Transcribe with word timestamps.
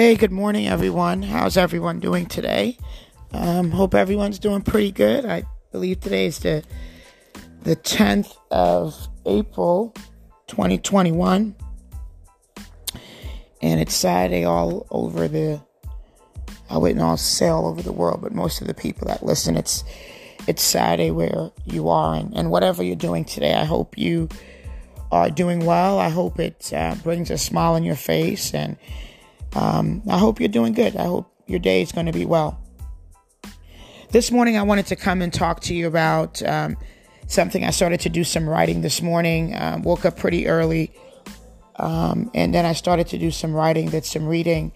Hey, 0.00 0.16
good 0.16 0.32
morning, 0.32 0.66
everyone. 0.66 1.22
How's 1.22 1.58
everyone 1.58 2.00
doing 2.00 2.24
today? 2.24 2.78
Um, 3.32 3.70
hope 3.70 3.94
everyone's 3.94 4.38
doing 4.38 4.62
pretty 4.62 4.92
good. 4.92 5.26
I 5.26 5.42
believe 5.72 6.00
today 6.00 6.24
is 6.24 6.38
the 6.38 6.64
the 7.64 7.76
10th 7.76 8.34
of 8.50 8.96
April, 9.26 9.92
2021, 10.46 11.54
and 13.60 13.80
it's 13.80 13.94
Saturday 13.94 14.46
all 14.46 14.86
over 14.90 15.28
the. 15.28 15.60
I 16.70 16.78
wouldn't 16.78 17.02
all 17.02 17.18
say 17.18 17.48
all 17.48 17.66
over 17.66 17.82
the 17.82 17.92
world, 17.92 18.22
but 18.22 18.32
most 18.32 18.62
of 18.62 18.68
the 18.68 18.72
people 18.72 19.06
that 19.08 19.22
listen, 19.22 19.54
it's 19.54 19.84
it's 20.46 20.62
Saturday 20.62 21.10
where 21.10 21.50
you 21.66 21.90
are, 21.90 22.14
and, 22.14 22.34
and 22.34 22.50
whatever 22.50 22.82
you're 22.82 22.96
doing 22.96 23.26
today, 23.26 23.52
I 23.52 23.64
hope 23.64 23.98
you 23.98 24.30
are 25.12 25.28
doing 25.28 25.66
well. 25.66 25.98
I 25.98 26.08
hope 26.08 26.38
it 26.38 26.72
uh, 26.72 26.94
brings 27.02 27.30
a 27.30 27.36
smile 27.36 27.74
on 27.74 27.84
your 27.84 27.96
face 27.96 28.54
and 28.54 28.78
um, 29.54 30.02
I 30.08 30.18
hope 30.18 30.40
you're 30.40 30.48
doing 30.48 30.72
good. 30.72 30.96
I 30.96 31.04
hope 31.04 31.30
your 31.46 31.58
day 31.58 31.82
is 31.82 31.92
going 31.92 32.06
to 32.06 32.12
be 32.12 32.24
well. 32.24 32.60
This 34.10 34.30
morning, 34.30 34.58
I 34.58 34.62
wanted 34.62 34.86
to 34.86 34.96
come 34.96 35.22
and 35.22 35.32
talk 35.32 35.60
to 35.62 35.74
you 35.74 35.86
about 35.86 36.42
um, 36.42 36.76
something. 37.26 37.64
I 37.64 37.70
started 37.70 38.00
to 38.00 38.08
do 38.08 38.24
some 38.24 38.48
writing 38.48 38.80
this 38.80 39.02
morning. 39.02 39.54
Um, 39.56 39.82
woke 39.82 40.04
up 40.04 40.16
pretty 40.16 40.48
early, 40.48 40.92
um, 41.76 42.30
and 42.34 42.52
then 42.52 42.66
I 42.66 42.72
started 42.72 43.06
to 43.08 43.18
do 43.18 43.30
some 43.30 43.54
writing, 43.54 43.88
did 43.88 44.04
some 44.04 44.26
reading, 44.26 44.72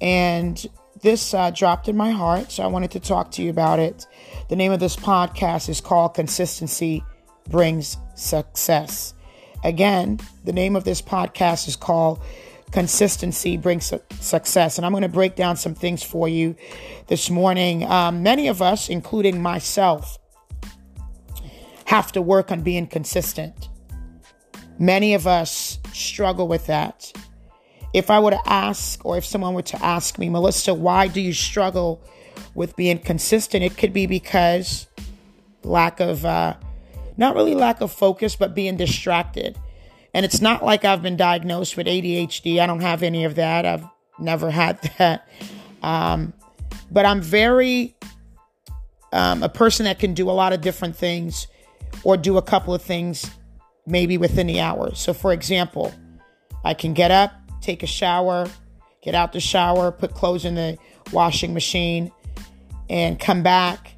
and 0.00 0.66
this 1.00 1.32
uh, 1.32 1.50
dropped 1.50 1.88
in 1.88 1.96
my 1.96 2.10
heart. 2.10 2.52
So 2.52 2.62
I 2.62 2.66
wanted 2.66 2.90
to 2.92 3.00
talk 3.00 3.30
to 3.32 3.42
you 3.42 3.50
about 3.50 3.78
it. 3.78 4.06
The 4.48 4.56
name 4.56 4.72
of 4.72 4.80
this 4.80 4.96
podcast 4.96 5.68
is 5.68 5.80
called 5.80 6.14
"Consistency 6.14 7.02
Brings 7.48 7.96
Success." 8.16 9.14
Again, 9.64 10.20
the 10.44 10.52
name 10.52 10.76
of 10.76 10.84
this 10.84 11.02
podcast 11.02 11.68
is 11.68 11.74
called 11.74 12.22
consistency 12.70 13.56
brings 13.56 13.86
su- 13.86 14.00
success. 14.20 14.78
And 14.78 14.86
I'm 14.86 14.92
going 14.92 15.02
to 15.02 15.08
break 15.08 15.36
down 15.36 15.56
some 15.56 15.74
things 15.74 16.02
for 16.02 16.28
you 16.28 16.56
this 17.06 17.30
morning. 17.30 17.84
Um, 17.84 18.22
many 18.22 18.48
of 18.48 18.62
us, 18.62 18.88
including 18.88 19.40
myself, 19.42 20.18
have 21.86 22.12
to 22.12 22.22
work 22.22 22.52
on 22.52 22.62
being 22.62 22.86
consistent. 22.86 23.68
Many 24.78 25.14
of 25.14 25.26
us 25.26 25.78
struggle 25.92 26.46
with 26.46 26.66
that. 26.66 27.12
If 27.94 28.10
I 28.10 28.20
were 28.20 28.32
to 28.32 28.42
ask, 28.48 29.04
or 29.04 29.16
if 29.16 29.24
someone 29.24 29.54
were 29.54 29.62
to 29.62 29.84
ask 29.84 30.18
me, 30.18 30.28
Melissa, 30.28 30.74
why 30.74 31.08
do 31.08 31.20
you 31.20 31.32
struggle 31.32 32.02
with 32.54 32.76
being 32.76 32.98
consistent? 32.98 33.64
It 33.64 33.78
could 33.78 33.92
be 33.92 34.06
because 34.06 34.86
lack 35.64 35.98
of, 36.00 36.24
uh, 36.24 36.56
not 37.16 37.34
really 37.34 37.54
lack 37.54 37.80
of 37.80 37.90
focus, 37.90 38.36
but 38.36 38.54
being 38.54 38.76
distracted 38.76 39.58
and 40.14 40.24
it's 40.24 40.40
not 40.40 40.64
like 40.64 40.84
I've 40.84 41.02
been 41.02 41.16
diagnosed 41.16 41.76
with 41.76 41.86
ADHD. 41.86 42.60
I 42.60 42.66
don't 42.66 42.80
have 42.80 43.02
any 43.02 43.24
of 43.24 43.34
that. 43.36 43.66
I've 43.66 43.84
never 44.18 44.50
had 44.50 44.80
that. 44.98 45.28
Um, 45.82 46.32
but 46.90 47.06
I'm 47.06 47.20
very 47.20 47.94
um, 49.12 49.42
a 49.42 49.48
person 49.48 49.84
that 49.84 49.98
can 49.98 50.14
do 50.14 50.30
a 50.30 50.32
lot 50.32 50.52
of 50.52 50.60
different 50.60 50.96
things 50.96 51.46
or 52.04 52.16
do 52.16 52.36
a 52.36 52.42
couple 52.42 52.74
of 52.74 52.82
things 52.82 53.30
maybe 53.86 54.18
within 54.18 54.46
the 54.46 54.60
hour. 54.60 54.94
So, 54.94 55.14
for 55.14 55.32
example, 55.32 55.92
I 56.64 56.74
can 56.74 56.92
get 56.92 57.10
up, 57.10 57.32
take 57.60 57.82
a 57.82 57.86
shower, 57.86 58.48
get 59.02 59.14
out 59.14 59.32
the 59.32 59.40
shower, 59.40 59.90
put 59.90 60.14
clothes 60.14 60.44
in 60.44 60.54
the 60.54 60.78
washing 61.12 61.54
machine, 61.54 62.12
and 62.90 63.18
come 63.18 63.42
back 63.42 63.94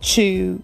to 0.00 0.62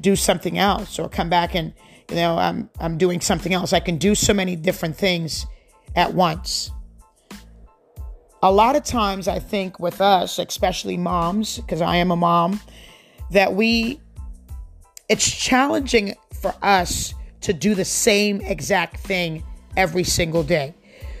do 0.00 0.16
something 0.16 0.58
else 0.58 0.98
or 0.98 1.08
come 1.08 1.28
back 1.28 1.54
and 1.54 1.72
you 2.10 2.16
know, 2.16 2.38
I'm 2.38 2.70
I'm 2.80 2.98
doing 2.98 3.20
something 3.20 3.52
else. 3.52 3.72
I 3.72 3.80
can 3.80 3.98
do 3.98 4.14
so 4.14 4.32
many 4.32 4.56
different 4.56 4.96
things 4.96 5.46
at 5.94 6.14
once. 6.14 6.70
A 8.42 8.52
lot 8.52 8.76
of 8.76 8.84
times 8.84 9.26
I 9.26 9.40
think 9.40 9.80
with 9.80 10.00
us, 10.00 10.38
especially 10.38 10.96
moms, 10.96 11.58
because 11.58 11.80
I 11.80 11.96
am 11.96 12.10
a 12.10 12.16
mom, 12.16 12.60
that 13.30 13.54
we 13.54 14.00
it's 15.08 15.30
challenging 15.30 16.14
for 16.40 16.54
us 16.62 17.14
to 17.40 17.52
do 17.52 17.74
the 17.74 17.84
same 17.84 18.40
exact 18.42 18.98
thing 18.98 19.42
every 19.76 20.04
single 20.04 20.42
day. 20.42 20.74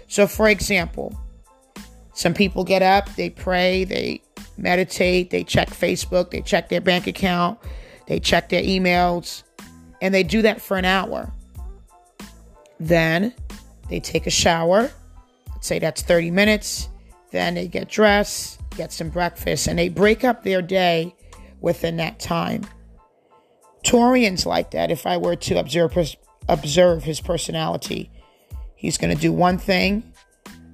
So 0.08 0.26
for 0.26 0.48
example, 0.48 1.18
some 2.14 2.34
people 2.34 2.64
get 2.64 2.82
up, 2.82 3.14
they 3.14 3.30
pray, 3.30 3.84
they 3.84 4.22
meditate, 4.56 5.30
they 5.30 5.44
check 5.44 5.70
Facebook, 5.70 6.30
they 6.30 6.40
check 6.40 6.68
their 6.68 6.80
bank 6.80 7.06
account, 7.06 7.58
they 8.06 8.18
check 8.18 8.48
their 8.48 8.62
emails, 8.62 9.42
and 10.00 10.14
they 10.14 10.22
do 10.22 10.42
that 10.42 10.60
for 10.60 10.76
an 10.76 10.84
hour. 10.84 11.32
Then 12.80 13.34
they 13.88 14.00
take 14.00 14.26
a 14.26 14.30
shower. 14.30 14.90
Let's 15.48 15.66
say 15.66 15.78
that's 15.78 16.02
30 16.02 16.30
minutes. 16.30 16.88
Then 17.30 17.54
they 17.54 17.68
get 17.68 17.88
dressed, 17.88 18.60
get 18.76 18.92
some 18.92 19.10
breakfast, 19.10 19.66
and 19.66 19.78
they 19.78 19.88
break 19.88 20.24
up 20.24 20.44
their 20.44 20.62
day 20.62 21.14
within 21.60 21.96
that 21.96 22.18
time. 22.18 22.62
Torian's 23.84 24.46
like 24.46 24.70
that. 24.72 24.90
If 24.90 25.06
I 25.06 25.16
were 25.16 25.36
to 25.36 25.58
observe 25.58 25.96
observe 26.48 27.04
his 27.04 27.20
personality, 27.20 28.10
he's 28.74 28.96
going 28.96 29.14
to 29.14 29.20
do 29.20 29.32
one 29.32 29.58
thing, 29.58 30.12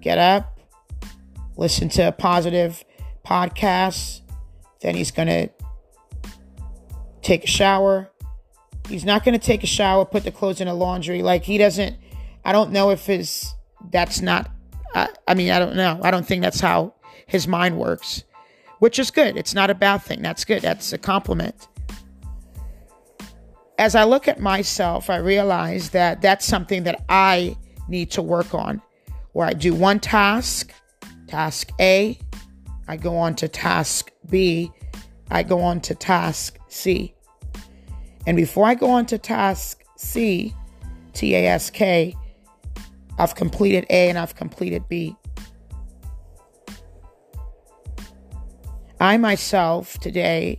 get 0.01 0.19
up, 0.19 0.61
listen 1.57 1.89
to 1.91 2.09
a 2.09 2.13
positive 2.13 2.85
podcast, 3.27 4.21
then 4.81 4.95
he's 4.95 5.11
going 5.11 5.29
to 5.29 5.49
take 7.23 7.45
a 7.45 7.49
shower, 7.49 8.11
He's 8.89 9.05
not 9.05 9.25
going 9.25 9.39
to 9.39 9.45
take 9.45 9.63
a 9.63 9.67
shower, 9.67 10.05
put 10.05 10.25
the 10.25 10.31
clothes 10.31 10.61
in 10.61 10.69
the 10.69 10.75
laundry. 10.75 11.23
Like 11.23 11.45
he 11.45 11.59
doesn't. 11.59 11.97
I 12.45 12.53
don't 12.53 12.71
know 12.71 12.91
if 12.91 13.07
his. 13.07 13.55
That's 13.91 14.21
not. 14.21 14.51
I, 14.95 15.09
I 15.27 15.35
mean, 15.35 15.51
I 15.51 15.59
don't 15.59 15.77
know. 15.77 16.01
I 16.03 16.11
don't 16.11 16.27
think 16.27 16.43
that's 16.43 16.61
how 16.61 16.95
his 17.27 17.49
mind 17.49 17.79
works, 17.79 18.25
which 18.79 18.99
is 18.99 19.11
good. 19.11 19.37
It's 19.37 19.55
not 19.55 19.71
a 19.71 19.75
bad 19.75 19.99
thing. 19.99 20.23
That's 20.23 20.45
good. 20.45 20.63
That's 20.63 20.93
a 20.93 20.99
compliment. 20.99 21.69
As 23.79 23.95
I 23.95 24.05
look 24.05 24.29
at 24.29 24.39
myself, 24.39 25.11
I 25.11 25.17
realize 25.17 25.91
that 25.91 26.23
that's 26.23 26.45
something 26.45 26.85
that 26.85 27.05
I 27.09 27.57
need 27.89 28.11
to 28.13 28.23
work 28.23 28.55
on. 28.55 28.81
Where 29.33 29.49
I 29.49 29.53
do 29.53 29.75
one 29.75 29.99
task, 29.99 30.73
task 31.27 31.71
A, 31.81 32.19
I 32.87 32.97
go 32.97 33.17
on 33.17 33.35
to 33.37 33.49
task 33.49 34.13
B, 34.31 34.71
I 35.31 35.43
go 35.43 35.61
on 35.61 35.81
to 35.81 35.95
task 35.95 36.59
C. 36.69 37.15
And 38.27 38.37
before 38.37 38.67
I 38.67 38.75
go 38.75 38.91
on 38.91 39.07
to 39.07 39.19
task 39.19 39.83
C, 39.97 40.55
T 41.13 41.35
A 41.35 41.47
S 41.47 41.71
K, 41.71 42.17
I've 43.19 43.35
completed 43.35 43.87
A 43.91 44.09
and 44.09 44.19
I've 44.19 44.35
completed 44.35 44.89
B. 44.89 45.17
I 49.01 49.17
myself 49.19 49.99
today 49.99 50.57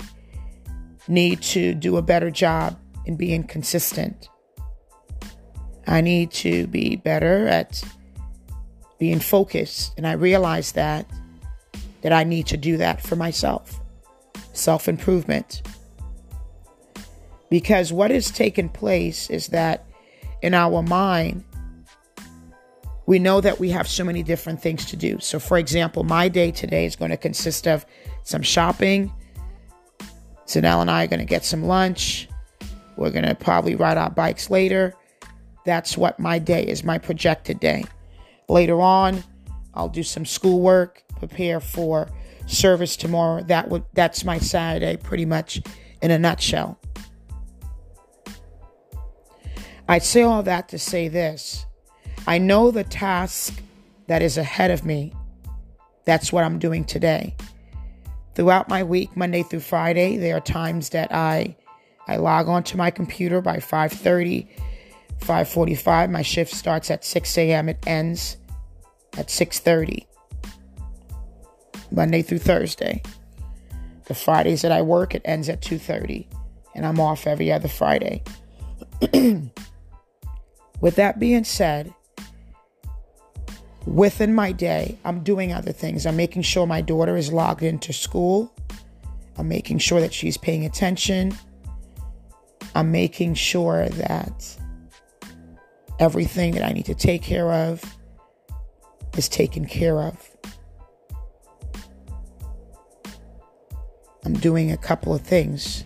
need 1.08 1.42
to 1.42 1.74
do 1.74 1.98
a 1.98 2.02
better 2.02 2.30
job 2.32 2.78
in 3.06 3.16
being 3.16 3.44
consistent. 3.44 4.30
I 5.88 6.02
need 6.02 6.32
to 6.32 6.68
be 6.68 6.96
better 6.96 7.48
at 7.48 7.84
being 9.00 9.20
focused. 9.20 9.94
And 9.98 10.08
I 10.08 10.14
realize 10.14 10.72
that 10.74 11.10
that 12.02 12.14
I 12.14 12.24
need 12.24 12.46
to 12.48 12.58
do 12.58 12.78
that 12.78 13.02
for 13.02 13.16
myself. 13.16 13.80
Self-improvement. 14.54 15.64
Because 17.50 17.94
what 17.94 18.12
has 18.12 18.32
taken 18.32 18.70
place 18.70 19.30
is 19.30 19.48
that 19.48 19.86
in 20.42 20.54
our 20.54 20.82
mind, 20.82 21.44
we 23.06 23.20
know 23.20 23.40
that 23.42 23.60
we 23.60 23.70
have 23.70 23.88
so 23.88 24.04
many 24.04 24.24
different 24.24 24.62
things 24.62 24.86
to 24.86 24.96
do. 24.96 25.20
So, 25.20 25.40
for 25.40 25.58
example, 25.58 26.04
my 26.04 26.28
day 26.28 26.52
today 26.52 26.86
is 26.86 26.96
going 26.96 27.12
to 27.12 27.18
consist 27.18 27.68
of 27.68 27.86
some 28.24 28.42
shopping. 28.42 29.14
Zanelle 30.48 30.82
and 30.82 30.92
I 30.92 31.04
are 31.04 31.08
going 31.08 31.20
to 31.20 31.26
get 31.26 31.46
some 31.46 31.64
lunch. 31.64 32.28
We're 32.98 33.12
going 33.12 33.26
to 33.26 33.36
probably 33.36 33.76
ride 33.76 33.98
our 33.98 34.10
bikes 34.10 34.50
later. 34.50 34.94
That's 35.66 35.98
what 35.98 36.20
my 36.20 36.40
day 36.40 36.64
is, 36.64 36.84
my 36.84 36.98
projected 36.98 37.60
day. 37.60 37.86
Later 38.48 38.82
on, 38.82 39.24
I'll 39.74 39.90
do 39.90 40.04
some 40.04 40.26
schoolwork, 40.26 41.04
prepare 41.18 41.60
for 41.60 42.08
service 42.46 42.96
tomorrow. 42.96 43.44
That 43.44 43.70
would 43.70 43.84
that's 43.94 44.24
my 44.24 44.38
Saturday 44.38 44.98
pretty 44.98 45.26
much 45.26 45.62
in 46.02 46.12
a 46.12 46.20
nutshell. 46.20 46.80
I 49.88 50.00
say 50.00 50.24
all 50.24 50.42
that 50.44 50.70
to 50.70 50.80
say 50.80 51.08
this 51.08 51.66
I 52.28 52.38
know 52.38 52.72
the 52.72 52.84
task 52.84 53.62
that 54.08 54.22
is 54.22 54.38
ahead 54.38 54.72
of 54.72 54.86
me. 54.86 55.14
That's 56.06 56.32
what 56.32 56.44
I'm 56.44 56.60
doing 56.60 56.86
today. 56.86 57.36
Throughout 58.34 58.68
my 58.68 58.84
week, 58.84 59.16
Monday 59.16 59.44
through 59.44 59.62
Friday, 59.62 60.18
there 60.18 60.38
are 60.38 60.42
times 60.42 60.90
that 60.90 61.14
I 61.14 61.56
I 62.08 62.18
log 62.18 62.48
onto 62.48 62.78
my 62.78 62.92
computer 62.92 63.42
by 63.42 63.58
5:30, 63.58 64.48
5:45. 65.20 66.10
My 66.10 66.22
shift 66.22 66.54
starts 66.54 66.90
at 66.90 67.06
6 67.06 67.38
a.m. 67.38 67.70
It 67.70 67.80
ends 67.86 68.38
at 69.18 69.28
6:30. 69.30 70.08
Monday 71.92 72.22
through 72.24 72.40
Thursday. 72.40 73.02
The 74.06 74.16
Fridays 74.16 74.62
that 74.62 74.72
I 74.72 74.82
work, 74.82 75.16
it 75.16 75.22
ends 75.26 75.48
at 75.50 75.62
2:30, 75.62 76.28
and 76.74 76.86
I'm 76.86 77.00
off 77.00 77.28
every 77.28 77.52
other 77.52 77.68
Friday. 77.68 78.24
With 80.82 80.96
that 80.96 81.20
being 81.20 81.44
said, 81.44 81.94
within 83.86 84.34
my 84.34 84.52
day, 84.52 84.98
I'm 85.06 85.24
doing 85.24 85.54
other 85.54 85.72
things. 85.72 86.06
I'm 86.06 86.18
making 86.18 86.42
sure 86.42 86.68
my 86.68 86.82
daughter 86.82 87.16
is 87.16 87.32
logged 87.32 87.64
into 87.64 87.94
school. 87.94 88.54
I'm 89.38 89.48
making 89.48 89.80
sure 89.80 90.02
that 90.02 90.14
she's 90.14 90.38
paying 90.38 90.66
attention. 90.66 91.38
I'm 92.74 92.92
making 92.92 93.36
sure 93.36 93.88
that 93.90 94.58
everything 96.00 96.54
that 96.54 96.64
I 96.64 96.74
need 96.74 96.86
to 96.86 96.96
take 96.96 97.22
care 97.22 97.52
of 97.52 97.84
is 99.18 99.30
taken 99.30 99.66
care 99.66 100.02
of. 100.02 100.30
I'm 104.26 104.34
doing 104.34 104.72
a 104.72 104.78
couple 104.78 105.14
of 105.14 105.22
things 105.22 105.86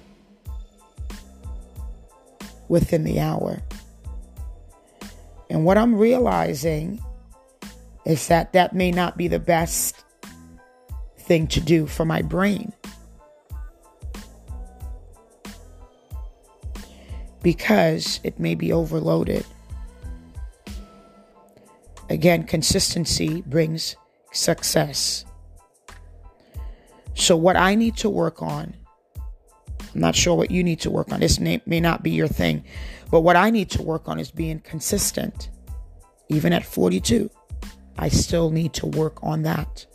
within 2.69 3.03
the 3.03 3.19
hour. 3.19 3.61
And 5.49 5.65
what 5.65 5.77
I'm 5.77 5.95
realizing 5.95 7.03
is 8.05 8.27
that 8.27 8.53
that 8.53 8.73
may 8.73 8.91
not 8.91 9.17
be 9.17 9.27
the 9.27 9.39
best 9.39 10.03
thing 11.17 11.47
to 11.47 11.61
do 11.61 11.85
for 11.85 12.05
my 12.05 12.21
brain. 12.21 12.73
Because 17.41 18.19
it 18.23 18.39
may 18.39 18.55
be 18.55 18.71
overloaded. 18.71 19.45
Again, 22.09 22.43
consistency 22.43 23.41
brings 23.41 23.95
success. 24.31 25.25
So, 27.13 27.37
what 27.37 27.55
I 27.55 27.75
need 27.75 27.97
to 27.97 28.09
work 28.09 28.41
on, 28.41 28.73
I'm 29.93 30.01
not 30.01 30.15
sure 30.15 30.35
what 30.35 30.51
you 30.51 30.63
need 30.63 30.79
to 30.81 30.89
work 30.89 31.11
on. 31.11 31.19
This 31.19 31.39
may, 31.39 31.61
may 31.65 31.79
not 31.79 32.01
be 32.01 32.11
your 32.11 32.27
thing, 32.27 32.63
but 33.11 33.21
what 33.21 33.35
I 33.35 33.49
need 33.49 33.69
to 33.71 33.81
work 33.81 34.07
on 34.07 34.19
is 34.19 34.31
being 34.31 34.59
consistent. 34.59 35.49
Even 36.29 36.53
at 36.53 36.65
42, 36.65 37.29
I 37.97 38.09
still 38.09 38.51
need 38.51 38.73
to 38.73 38.85
work 38.85 39.17
on 39.23 39.43
that. 39.43 39.85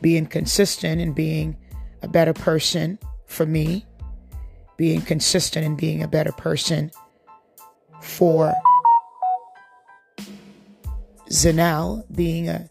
Being 0.00 0.26
consistent 0.26 1.00
and 1.00 1.14
being 1.14 1.56
a 2.02 2.08
better 2.08 2.32
person 2.32 2.98
for 3.26 3.46
me, 3.46 3.86
being 4.76 5.02
consistent 5.02 5.64
and 5.64 5.76
being 5.76 6.02
a 6.02 6.08
better 6.08 6.32
person 6.32 6.90
for 8.00 8.54
Zanelle, 11.28 12.04
being 12.14 12.48
a 12.48 12.68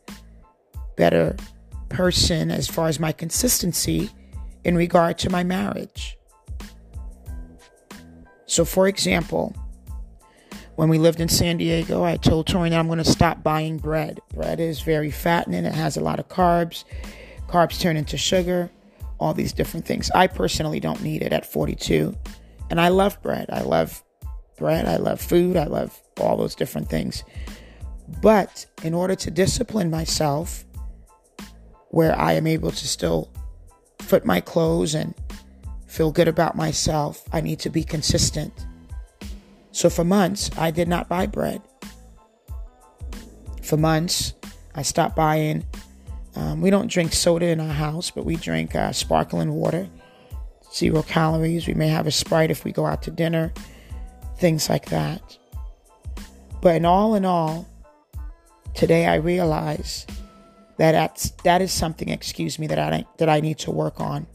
better 0.97 1.37
person 1.87 2.51
as 2.51 2.67
far 2.67 2.87
as 2.87 2.99
my 2.99 3.11
consistency 3.11 4.09
in 4.65 4.75
regard 4.75 5.17
to 5.19 5.29
my 5.29 5.43
marriage. 5.43 6.18
So, 8.59 8.65
for 8.65 8.89
example, 8.89 9.55
when 10.75 10.89
we 10.89 10.97
lived 10.97 11.21
in 11.21 11.29
San 11.29 11.55
Diego, 11.55 12.03
I 12.03 12.17
told 12.17 12.45
Tori 12.45 12.69
that 12.69 12.77
I'm 12.77 12.87
going 12.87 12.97
to 12.97 13.05
stop 13.05 13.41
buying 13.41 13.77
bread. 13.77 14.19
Bread 14.33 14.59
is 14.59 14.81
very 14.81 15.11
fattening, 15.11 15.63
it 15.63 15.73
has 15.73 15.95
a 15.95 16.01
lot 16.01 16.19
of 16.19 16.27
carbs. 16.27 16.83
Carbs 17.47 17.79
turn 17.79 17.95
into 17.95 18.17
sugar, 18.17 18.69
all 19.17 19.33
these 19.33 19.53
different 19.53 19.85
things. 19.85 20.11
I 20.11 20.27
personally 20.27 20.81
don't 20.81 21.01
need 21.01 21.21
it 21.21 21.31
at 21.31 21.45
42. 21.45 22.13
And 22.69 22.81
I 22.81 22.89
love 22.89 23.21
bread. 23.21 23.45
I 23.49 23.61
love 23.61 24.03
bread. 24.57 24.85
I 24.85 24.97
love 24.97 25.21
food. 25.21 25.55
I 25.55 25.67
love 25.67 25.97
all 26.19 26.35
those 26.35 26.53
different 26.53 26.89
things. 26.89 27.23
But 28.21 28.65
in 28.83 28.93
order 28.93 29.15
to 29.15 29.31
discipline 29.31 29.89
myself, 29.89 30.65
where 31.91 32.13
I 32.19 32.33
am 32.33 32.45
able 32.45 32.71
to 32.71 32.87
still 32.89 33.31
fit 34.01 34.25
my 34.25 34.41
clothes 34.41 34.95
and 34.95 35.15
feel 35.89 36.11
good 36.11 36.27
about 36.27 36.55
myself, 36.55 37.27
I 37.33 37.41
need 37.41 37.59
to 37.59 37.69
be 37.69 37.83
consistent. 37.83 38.53
So 39.71 39.89
for 39.89 40.03
months, 40.03 40.51
I 40.57 40.71
did 40.71 40.87
not 40.87 41.09
buy 41.09 41.25
bread. 41.25 41.61
For 43.63 43.75
months, 43.75 44.33
I 44.75 44.83
stopped 44.83 45.15
buying. 45.15 45.65
Um, 46.35 46.61
we 46.61 46.69
don't 46.69 46.91
drink 46.91 47.11
soda 47.11 47.47
in 47.47 47.59
our 47.59 47.73
house, 47.73 48.11
but 48.11 48.23
we 48.23 48.35
drink 48.35 48.75
uh, 48.75 48.91
sparkling 48.91 49.51
water, 49.53 49.89
zero 50.71 51.01
calories. 51.01 51.67
We 51.67 51.73
may 51.73 51.87
have 51.87 52.05
a 52.05 52.11
Sprite 52.11 52.51
if 52.51 52.63
we 52.63 52.71
go 52.71 52.85
out 52.85 53.01
to 53.03 53.11
dinner, 53.11 53.51
things 54.37 54.69
like 54.69 54.85
that. 54.89 55.37
But 56.61 56.75
in 56.75 56.85
all 56.85 57.15
in 57.15 57.25
all, 57.25 57.67
today 58.75 59.07
I 59.07 59.15
realize 59.15 60.05
that 60.77 60.91
that's, 60.91 61.31
that 61.43 61.61
is 61.61 61.71
something, 61.71 62.09
excuse 62.09 62.59
me, 62.59 62.67
that 62.67 62.79
I 62.79 63.05
that 63.17 63.27
I 63.27 63.39
need 63.39 63.57
to 63.59 63.71
work 63.71 63.99
on. 63.99 64.27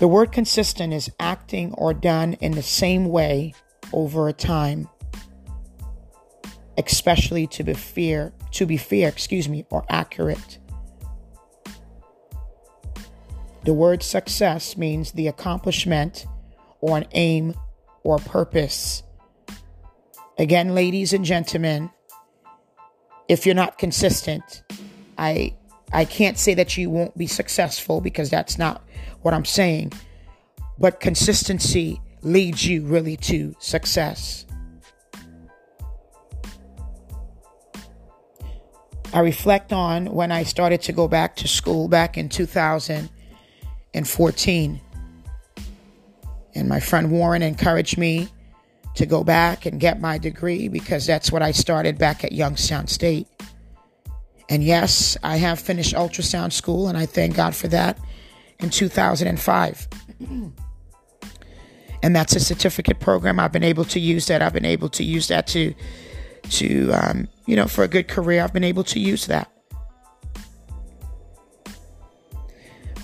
The 0.00 0.08
word 0.08 0.32
consistent 0.32 0.94
is 0.94 1.10
acting 1.20 1.74
or 1.74 1.92
done 1.92 2.32
in 2.40 2.52
the 2.52 2.62
same 2.62 3.04
way 3.10 3.52
over 3.92 4.28
a 4.28 4.32
time, 4.32 4.88
especially 6.78 7.46
to 7.48 7.62
be 7.62 7.74
fair, 7.74 8.32
to 8.52 8.64
be 8.64 8.78
fair, 8.78 9.08
excuse 9.08 9.46
me, 9.46 9.66
or 9.68 9.84
accurate. 9.90 10.58
The 13.66 13.74
word 13.74 14.02
success 14.02 14.74
means 14.74 15.12
the 15.12 15.28
accomplishment 15.28 16.24
or 16.80 16.96
an 16.96 17.06
aim 17.12 17.52
or 18.02 18.16
purpose. 18.16 19.02
Again, 20.38 20.74
ladies 20.74 21.12
and 21.12 21.26
gentlemen, 21.26 21.90
if 23.28 23.44
you're 23.44 23.54
not 23.54 23.76
consistent, 23.76 24.62
I 25.18 25.58
I 25.92 26.06
can't 26.06 26.38
say 26.38 26.54
that 26.54 26.78
you 26.78 26.88
won't 26.88 27.18
be 27.18 27.26
successful 27.26 28.00
because 28.00 28.30
that's 28.30 28.56
not 28.56 28.82
what 29.22 29.34
I'm 29.34 29.44
saying. 29.44 29.92
But 30.78 31.00
consistency 31.00 32.00
leads 32.22 32.66
you 32.66 32.86
really 32.86 33.16
to 33.18 33.54
success. 33.58 34.46
I 39.12 39.20
reflect 39.20 39.72
on 39.72 40.06
when 40.06 40.30
I 40.30 40.44
started 40.44 40.82
to 40.82 40.92
go 40.92 41.08
back 41.08 41.34
to 41.36 41.48
school 41.48 41.88
back 41.88 42.16
in 42.16 42.28
2014. 42.28 44.80
And 46.54 46.68
my 46.68 46.80
friend 46.80 47.10
Warren 47.10 47.42
encouraged 47.42 47.98
me 47.98 48.28
to 48.94 49.06
go 49.06 49.24
back 49.24 49.66
and 49.66 49.80
get 49.80 50.00
my 50.00 50.18
degree 50.18 50.68
because 50.68 51.06
that's 51.06 51.32
what 51.32 51.42
I 51.42 51.50
started 51.50 51.98
back 51.98 52.22
at 52.22 52.30
Youngstown 52.32 52.86
State. 52.86 53.26
And 54.48 54.62
yes, 54.64 55.16
I 55.22 55.36
have 55.36 55.60
finished 55.60 55.94
ultrasound 55.94 56.52
school, 56.52 56.88
and 56.88 56.98
I 56.98 57.06
thank 57.06 57.36
God 57.36 57.54
for 57.54 57.68
that 57.68 57.96
in 58.62 58.70
2005. 58.70 59.88
and 62.02 62.16
that's 62.16 62.36
a 62.36 62.40
certificate 62.40 63.00
program. 63.00 63.40
I've 63.40 63.52
been 63.52 63.64
able 63.64 63.84
to 63.86 64.00
use 64.00 64.26
that. 64.26 64.42
I've 64.42 64.52
been 64.52 64.64
able 64.64 64.88
to 64.90 65.04
use 65.04 65.28
that 65.28 65.46
to, 65.48 65.74
to 66.50 66.90
um, 66.92 67.28
you 67.46 67.56
know, 67.56 67.66
for 67.66 67.84
a 67.84 67.88
good 67.88 68.08
career. 68.08 68.42
I've 68.42 68.52
been 68.52 68.64
able 68.64 68.84
to 68.84 68.98
use 68.98 69.26
that. 69.26 69.50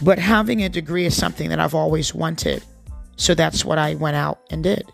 But 0.03 0.19
having 0.19 0.63
a 0.63 0.69
degree 0.69 1.07
is 1.07 1.17
something 1.17 1.49
that 1.49 1.59
I've 1.59 1.75
always 1.75 2.15
wanted. 2.15 2.63
So 3.17 3.35
that's 3.35 3.65
what 3.65 3.79
I 3.79 3.95
went 3.95 4.17
out 4.17 4.41
and 4.51 4.63
did. 4.63 4.85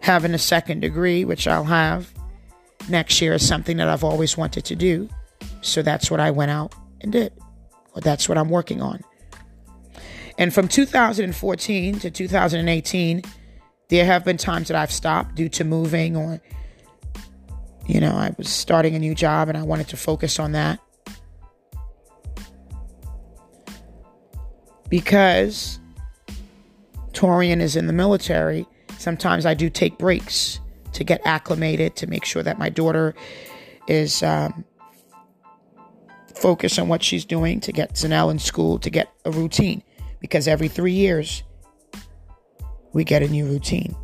having 0.00 0.34
a 0.34 0.38
second 0.38 0.80
degree, 0.80 1.24
which 1.24 1.46
I'll 1.46 1.64
have 1.64 2.12
next 2.88 3.20
year, 3.20 3.34
is 3.34 3.46
something 3.46 3.76
that 3.76 3.88
I've 3.88 4.02
always 4.02 4.36
wanted 4.36 4.64
to 4.64 4.74
do. 4.74 5.08
So 5.60 5.82
that's 5.82 6.10
what 6.10 6.20
I 6.20 6.30
went 6.30 6.50
out 6.50 6.74
and 7.00 7.12
did. 7.12 7.32
Or 7.94 8.00
that's 8.00 8.28
what 8.28 8.38
I'm 8.38 8.48
working 8.48 8.80
on. 8.80 9.02
And 10.38 10.54
from 10.54 10.68
2014 10.68 11.98
to 12.00 12.10
2018, 12.10 13.22
there 13.88 14.04
have 14.04 14.24
been 14.24 14.36
times 14.36 14.68
that 14.68 14.76
I've 14.76 14.92
stopped 14.92 15.34
due 15.34 15.48
to 15.50 15.64
moving 15.64 16.16
or, 16.16 16.40
you 17.86 18.00
know, 18.00 18.12
I 18.12 18.34
was 18.38 18.48
starting 18.48 18.94
a 18.94 18.98
new 18.98 19.14
job 19.14 19.48
and 19.48 19.58
I 19.58 19.62
wanted 19.62 19.88
to 19.88 19.96
focus 19.96 20.38
on 20.38 20.52
that. 20.52 20.80
Because 24.88 25.78
Torian 27.12 27.60
is 27.60 27.76
in 27.76 27.86
the 27.86 27.92
military 27.92 28.66
Sometimes 29.00 29.46
I 29.46 29.54
do 29.54 29.70
take 29.70 29.96
breaks 29.96 30.60
to 30.92 31.04
get 31.04 31.22
acclimated, 31.24 31.96
to 31.96 32.06
make 32.06 32.26
sure 32.26 32.42
that 32.42 32.58
my 32.58 32.68
daughter 32.68 33.14
is 33.88 34.22
um, 34.22 34.62
focused 36.40 36.78
on 36.78 36.88
what 36.88 37.02
she's 37.02 37.24
doing, 37.24 37.60
to 37.60 37.72
get 37.72 37.94
Zanelle 37.94 38.30
in 38.30 38.38
school, 38.38 38.78
to 38.80 38.90
get 38.90 39.12
a 39.24 39.30
routine. 39.30 39.82
Because 40.20 40.48
every 40.48 40.68
three 40.68 40.92
years, 40.92 41.42
we 42.92 43.04
get 43.04 43.22
a 43.22 43.28
new 43.28 43.46
routine. 43.46 43.94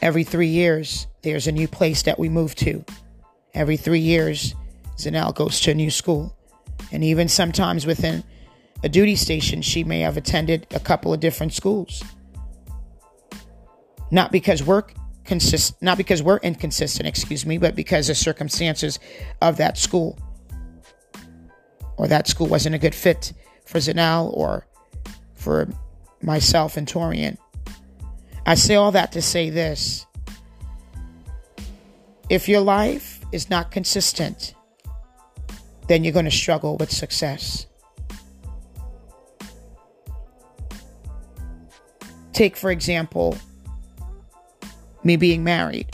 Every 0.00 0.24
three 0.24 0.48
years, 0.48 1.06
there's 1.22 1.46
a 1.46 1.52
new 1.52 1.68
place 1.68 2.02
that 2.02 2.18
we 2.18 2.28
move 2.28 2.54
to. 2.56 2.84
Every 3.54 3.76
three 3.76 4.00
years, 4.00 4.54
Zanelle 4.96 5.34
goes 5.34 5.60
to 5.60 5.70
a 5.70 5.74
new 5.74 5.90
school. 5.90 6.34
And 6.90 7.04
even 7.04 7.28
sometimes 7.28 7.86
within 7.86 8.24
a 8.82 8.88
duty 8.88 9.16
station, 9.16 9.62
she 9.62 9.84
may 9.84 10.00
have 10.00 10.16
attended 10.16 10.66
a 10.72 10.80
couple 10.80 11.12
of 11.12 11.20
different 11.20 11.52
schools. 11.52 12.02
Not 14.10 14.32
because 14.32 14.62
work 14.62 14.92
consist 15.24 15.80
not 15.82 15.96
because 15.96 16.22
we're 16.22 16.38
inconsistent, 16.38 17.06
excuse 17.06 17.46
me, 17.46 17.58
but 17.58 17.74
because 17.74 18.08
the 18.08 18.14
circumstances 18.14 18.98
of 19.40 19.56
that 19.58 19.78
school 19.78 20.18
or 21.96 22.08
that 22.08 22.26
school 22.26 22.46
wasn't 22.46 22.74
a 22.74 22.78
good 22.78 22.94
fit 22.94 23.32
for 23.64 23.78
Zanelle 23.78 24.36
or 24.36 24.66
for 25.34 25.68
myself 26.22 26.76
and 26.76 26.86
Torian. 26.86 27.36
I 28.44 28.54
say 28.54 28.74
all 28.74 28.92
that 28.92 29.12
to 29.12 29.22
say 29.22 29.50
this. 29.50 30.06
If 32.28 32.48
your 32.48 32.60
life 32.60 33.20
is 33.30 33.50
not 33.50 33.70
consistent, 33.70 34.54
then 35.88 36.04
you're 36.04 36.12
going 36.12 36.24
to 36.24 36.30
struggle 36.30 36.76
with 36.76 36.90
success. 36.90 37.66
Take, 42.32 42.56
for 42.56 42.70
example, 42.70 43.36
me 45.04 45.16
being 45.16 45.44
married. 45.44 45.88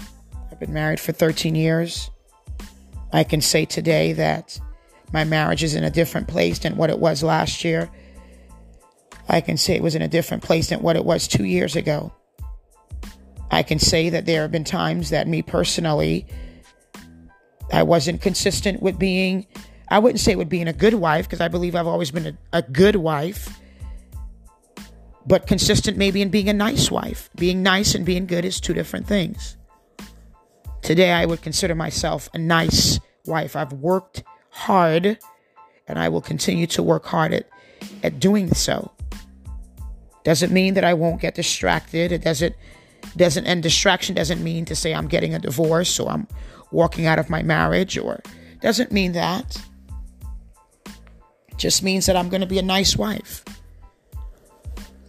I've 0.50 0.60
been 0.60 0.72
married 0.72 1.00
for 1.00 1.12
13 1.12 1.54
years. 1.54 2.10
I 3.12 3.24
can 3.24 3.40
say 3.40 3.64
today 3.64 4.12
that 4.14 4.60
my 5.12 5.24
marriage 5.24 5.62
is 5.62 5.74
in 5.74 5.84
a 5.84 5.90
different 5.90 6.28
place 6.28 6.58
than 6.58 6.76
what 6.76 6.90
it 6.90 6.98
was 6.98 7.22
last 7.22 7.64
year. 7.64 7.90
I 9.28 9.40
can 9.40 9.56
say 9.56 9.74
it 9.74 9.82
was 9.82 9.94
in 9.94 10.02
a 10.02 10.08
different 10.08 10.42
place 10.42 10.68
than 10.68 10.82
what 10.82 10.96
it 10.96 11.04
was 11.04 11.28
two 11.28 11.44
years 11.44 11.76
ago. 11.76 12.12
I 13.50 13.62
can 13.62 13.78
say 13.78 14.10
that 14.10 14.26
there 14.26 14.42
have 14.42 14.52
been 14.52 14.64
times 14.64 15.10
that 15.10 15.26
me 15.26 15.42
personally, 15.42 16.26
I 17.72 17.82
wasn't 17.82 18.20
consistent 18.20 18.82
with 18.82 18.98
being, 18.98 19.46
I 19.88 19.98
wouldn't 19.98 20.20
say 20.20 20.36
with 20.36 20.48
being 20.48 20.68
a 20.68 20.72
good 20.72 20.94
wife, 20.94 21.26
because 21.26 21.40
I 21.40 21.48
believe 21.48 21.74
I've 21.74 21.86
always 21.86 22.10
been 22.10 22.26
a, 22.26 22.58
a 22.58 22.62
good 22.62 22.96
wife, 22.96 23.58
but 25.28 25.46
consistent 25.46 25.98
maybe 25.98 26.22
in 26.22 26.30
being 26.30 26.48
a 26.48 26.54
nice 26.54 26.90
wife. 26.90 27.28
Being 27.36 27.62
nice 27.62 27.94
and 27.94 28.04
being 28.04 28.26
good 28.26 28.46
is 28.46 28.60
two 28.60 28.72
different 28.72 29.06
things. 29.06 29.56
Today, 30.80 31.12
I 31.12 31.26
would 31.26 31.42
consider 31.42 31.74
myself 31.74 32.30
a 32.32 32.38
nice 32.38 32.98
wife. 33.26 33.54
I've 33.54 33.74
worked 33.74 34.24
hard 34.48 35.18
and 35.86 35.98
I 35.98 36.08
will 36.08 36.22
continue 36.22 36.66
to 36.68 36.82
work 36.82 37.04
hard 37.04 37.34
at, 37.34 37.46
at 38.02 38.18
doing 38.18 38.54
so. 38.54 38.90
Doesn't 40.24 40.50
mean 40.50 40.74
that 40.74 40.84
I 40.84 40.94
won't 40.94 41.20
get 41.20 41.34
distracted. 41.34 42.10
It 42.10 42.22
doesn't 42.24 42.56
doesn't 43.16 43.46
and 43.46 43.62
distraction 43.62 44.14
doesn't 44.14 44.42
mean 44.42 44.64
to 44.64 44.74
say 44.74 44.92
I'm 44.92 45.08
getting 45.08 45.34
a 45.34 45.38
divorce 45.38 46.00
or 46.00 46.10
I'm 46.10 46.26
walking 46.72 47.06
out 47.06 47.18
of 47.18 47.30
my 47.30 47.42
marriage 47.42 47.96
or 47.96 48.20
doesn't 48.60 48.92
mean 48.92 49.12
that. 49.12 49.60
Just 51.56 51.82
means 51.82 52.06
that 52.06 52.16
I'm 52.16 52.28
going 52.28 52.40
to 52.40 52.46
be 52.46 52.58
a 52.58 52.62
nice 52.62 52.96
wife. 52.96 53.44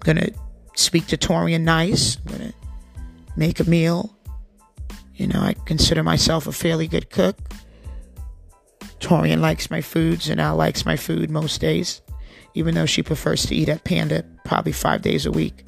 Going 0.02 0.18
to 0.18 0.34
speak 0.76 1.08
to 1.08 1.18
Torian 1.18 1.62
nice. 1.62 2.18
I'm 2.18 2.38
going 2.38 2.50
to 2.50 2.54
make 3.36 3.60
a 3.60 3.70
meal. 3.70 4.16
You 5.16 5.28
know, 5.28 5.40
I 5.40 5.54
consider 5.66 6.04
myself 6.04 6.48
a 6.48 6.52
fairly 6.52 6.88
good 6.88 7.10
cook. 7.10 7.38
Torian 9.00 9.40
likes 9.40 9.70
my 9.70 9.82
foods 9.82 10.30
and 10.30 10.40
Al 10.40 10.56
likes 10.56 10.86
my 10.86 10.96
food 10.96 11.30
most 11.30 11.60
days, 11.60 12.02
even 12.54 12.76
though 12.76 12.86
she 12.86 13.04
prefers 13.04 13.46
to 13.46 13.56
eat 13.56 13.70
at 13.70 13.84
Panda 13.84 14.26
probably 14.46 14.72
five 14.72 15.02
days 15.02 15.26
a 15.26 15.32
week. 15.32 15.66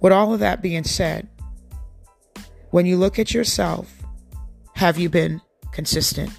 With 0.00 0.12
all 0.12 0.32
of 0.32 0.40
that 0.40 0.62
being 0.62 0.84
said, 0.84 1.28
when 2.70 2.86
you 2.86 2.96
look 2.96 3.18
at 3.18 3.34
yourself, 3.34 3.92
have 4.76 4.98
you 4.98 5.08
been 5.08 5.40
consistent? 5.72 6.30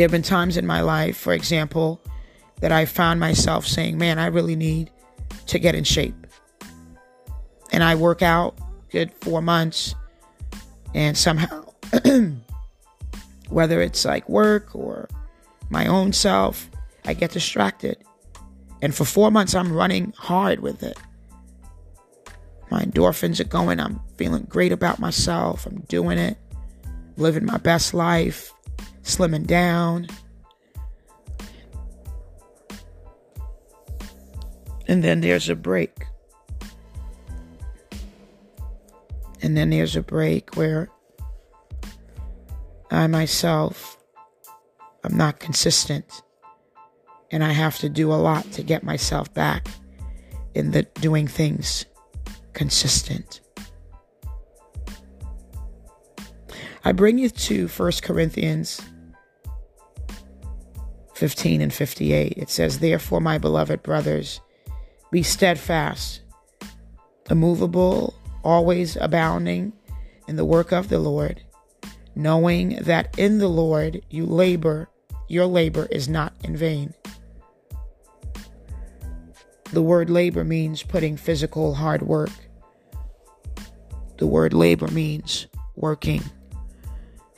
There 0.00 0.06
have 0.06 0.12
been 0.12 0.22
times 0.22 0.56
in 0.56 0.66
my 0.66 0.80
life, 0.80 1.14
for 1.14 1.34
example, 1.34 2.00
that 2.62 2.72
I 2.72 2.86
found 2.86 3.20
myself 3.20 3.66
saying, 3.66 3.98
Man, 3.98 4.18
I 4.18 4.28
really 4.28 4.56
need 4.56 4.90
to 5.48 5.58
get 5.58 5.74
in 5.74 5.84
shape. 5.84 6.26
And 7.70 7.84
I 7.84 7.96
work 7.96 8.22
out 8.22 8.58
good 8.88 9.12
four 9.12 9.42
months, 9.42 9.94
and 10.94 11.18
somehow, 11.18 11.66
whether 13.50 13.82
it's 13.82 14.06
like 14.06 14.26
work 14.26 14.74
or 14.74 15.06
my 15.68 15.84
own 15.84 16.14
self, 16.14 16.70
I 17.04 17.12
get 17.12 17.32
distracted. 17.32 17.98
And 18.80 18.94
for 18.94 19.04
four 19.04 19.30
months, 19.30 19.54
I'm 19.54 19.70
running 19.70 20.14
hard 20.16 20.60
with 20.60 20.82
it. 20.82 20.96
My 22.70 22.84
endorphins 22.84 23.38
are 23.38 23.44
going. 23.44 23.78
I'm 23.78 24.00
feeling 24.16 24.46
great 24.48 24.72
about 24.72 24.98
myself. 24.98 25.66
I'm 25.66 25.80
doing 25.90 26.16
it, 26.16 26.38
living 27.18 27.44
my 27.44 27.58
best 27.58 27.92
life, 27.92 28.50
slimming 29.02 29.46
down. 29.46 30.06
And 34.86 35.04
then 35.04 35.20
there's 35.20 35.48
a 35.48 35.54
break. 35.54 36.04
And 39.42 39.56
then 39.56 39.70
there's 39.70 39.96
a 39.96 40.02
break 40.02 40.56
where 40.56 40.90
I 42.90 43.06
myself, 43.06 43.96
I'm 45.04 45.16
not 45.16 45.38
consistent 45.40 46.22
and 47.30 47.44
I 47.44 47.52
have 47.52 47.78
to 47.78 47.88
do 47.88 48.12
a 48.12 48.14
lot 48.14 48.50
to 48.52 48.62
get 48.62 48.82
myself 48.82 49.32
back 49.32 49.68
in 50.54 50.72
the 50.72 50.82
doing 50.82 51.28
things 51.28 51.84
consistent. 52.52 53.40
I 56.90 56.92
bring 56.92 57.18
you 57.18 57.28
to 57.28 57.68
1 57.68 57.92
Corinthians 58.02 58.80
15 61.14 61.60
and 61.60 61.72
58. 61.72 62.34
It 62.36 62.50
says, 62.50 62.80
Therefore, 62.80 63.20
my 63.20 63.38
beloved 63.38 63.84
brothers, 63.84 64.40
be 65.12 65.22
steadfast, 65.22 66.22
immovable, 67.30 68.12
always 68.42 68.96
abounding 68.96 69.72
in 70.26 70.34
the 70.34 70.44
work 70.44 70.72
of 70.72 70.88
the 70.88 70.98
Lord, 70.98 71.40
knowing 72.16 72.70
that 72.80 73.16
in 73.16 73.38
the 73.38 73.46
Lord 73.46 74.02
you 74.10 74.26
labor, 74.26 74.88
your 75.28 75.46
labor 75.46 75.86
is 75.92 76.08
not 76.08 76.32
in 76.42 76.56
vain. 76.56 76.92
The 79.72 79.82
word 79.82 80.10
labor 80.10 80.42
means 80.42 80.82
putting 80.82 81.16
physical 81.16 81.72
hard 81.72 82.02
work. 82.02 82.32
The 84.18 84.26
word 84.26 84.52
labor 84.52 84.88
means 84.88 85.46
working. 85.76 86.24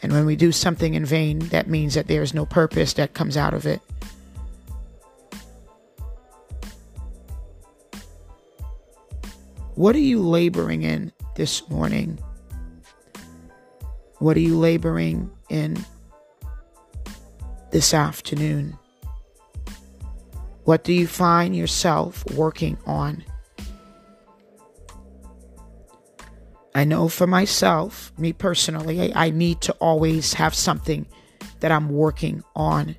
And 0.02 0.12
when 0.12 0.26
we 0.26 0.34
do 0.34 0.50
something 0.50 0.94
in 0.94 1.04
vain, 1.04 1.38
that 1.50 1.68
means 1.68 1.94
that 1.94 2.08
there 2.08 2.22
is 2.22 2.34
no 2.34 2.44
purpose 2.44 2.92
that 2.94 3.14
comes 3.14 3.36
out 3.36 3.54
of 3.54 3.66
it. 3.66 3.80
What 9.74 9.94
are 9.94 10.00
you 10.00 10.20
laboring 10.20 10.82
in 10.82 11.12
this 11.36 11.68
morning? 11.70 12.18
What 14.18 14.36
are 14.36 14.40
you 14.40 14.58
laboring 14.58 15.30
in 15.48 15.84
this 17.70 17.94
afternoon? 17.94 18.76
What 20.64 20.84
do 20.84 20.92
you 20.92 21.06
find 21.06 21.56
yourself 21.56 22.24
working 22.32 22.76
on? 22.86 23.24
I 26.74 26.84
know 26.84 27.08
for 27.08 27.26
myself, 27.26 28.12
me 28.16 28.32
personally, 28.32 29.12
I, 29.12 29.26
I, 29.26 29.30
need 29.30 29.60
to 29.62 29.72
always 29.74 30.32
have 30.34 30.54
something 30.54 31.06
that 31.60 31.70
I'm 31.70 31.90
working 31.90 32.42
on. 32.56 32.96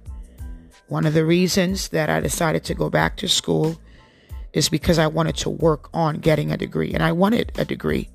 One 0.88 1.06
of 1.08 1.16
the 1.16 1.26
reasons 1.26 1.90
that 1.90 2.10
I 2.10 2.20
decided 2.20 2.64
to 2.66 2.76
go 2.76 2.90
back 2.90 3.18
to 3.18 3.28
school 3.28 3.80
is 4.54 4.70
because 4.70 5.00
I 5.00 5.08
wanted 5.08 5.36
to 5.38 5.50
work 5.50 5.90
on 5.94 6.20
getting 6.20 6.52
a 6.52 6.58
degree, 6.58 6.94
and 6.94 7.02
I 7.02 7.12
wanted 7.12 7.52
a 7.56 7.66
degree. 7.66 8.10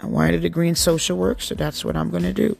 I 0.00 0.06
wanted 0.06 0.34
a 0.36 0.40
degree 0.40 0.68
in 0.68 0.76
social 0.76 1.16
work, 1.16 1.42
so 1.42 1.56
that's 1.56 1.84
what 1.84 1.96
I'm 1.96 2.10
going 2.10 2.22
to 2.22 2.32
do. 2.32 2.56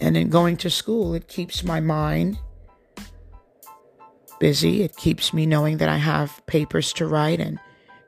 And 0.00 0.16
in 0.16 0.30
going 0.30 0.56
to 0.58 0.70
school, 0.70 1.14
it 1.14 1.28
keeps 1.28 1.62
my 1.62 1.78
mind 1.78 2.38
busy. 4.40 4.82
It 4.82 4.96
keeps 4.96 5.32
me 5.32 5.46
knowing 5.46 5.76
that 5.76 5.88
I 5.88 5.98
have 5.98 6.44
papers 6.46 6.92
to 6.94 7.06
write 7.06 7.38
and 7.38 7.60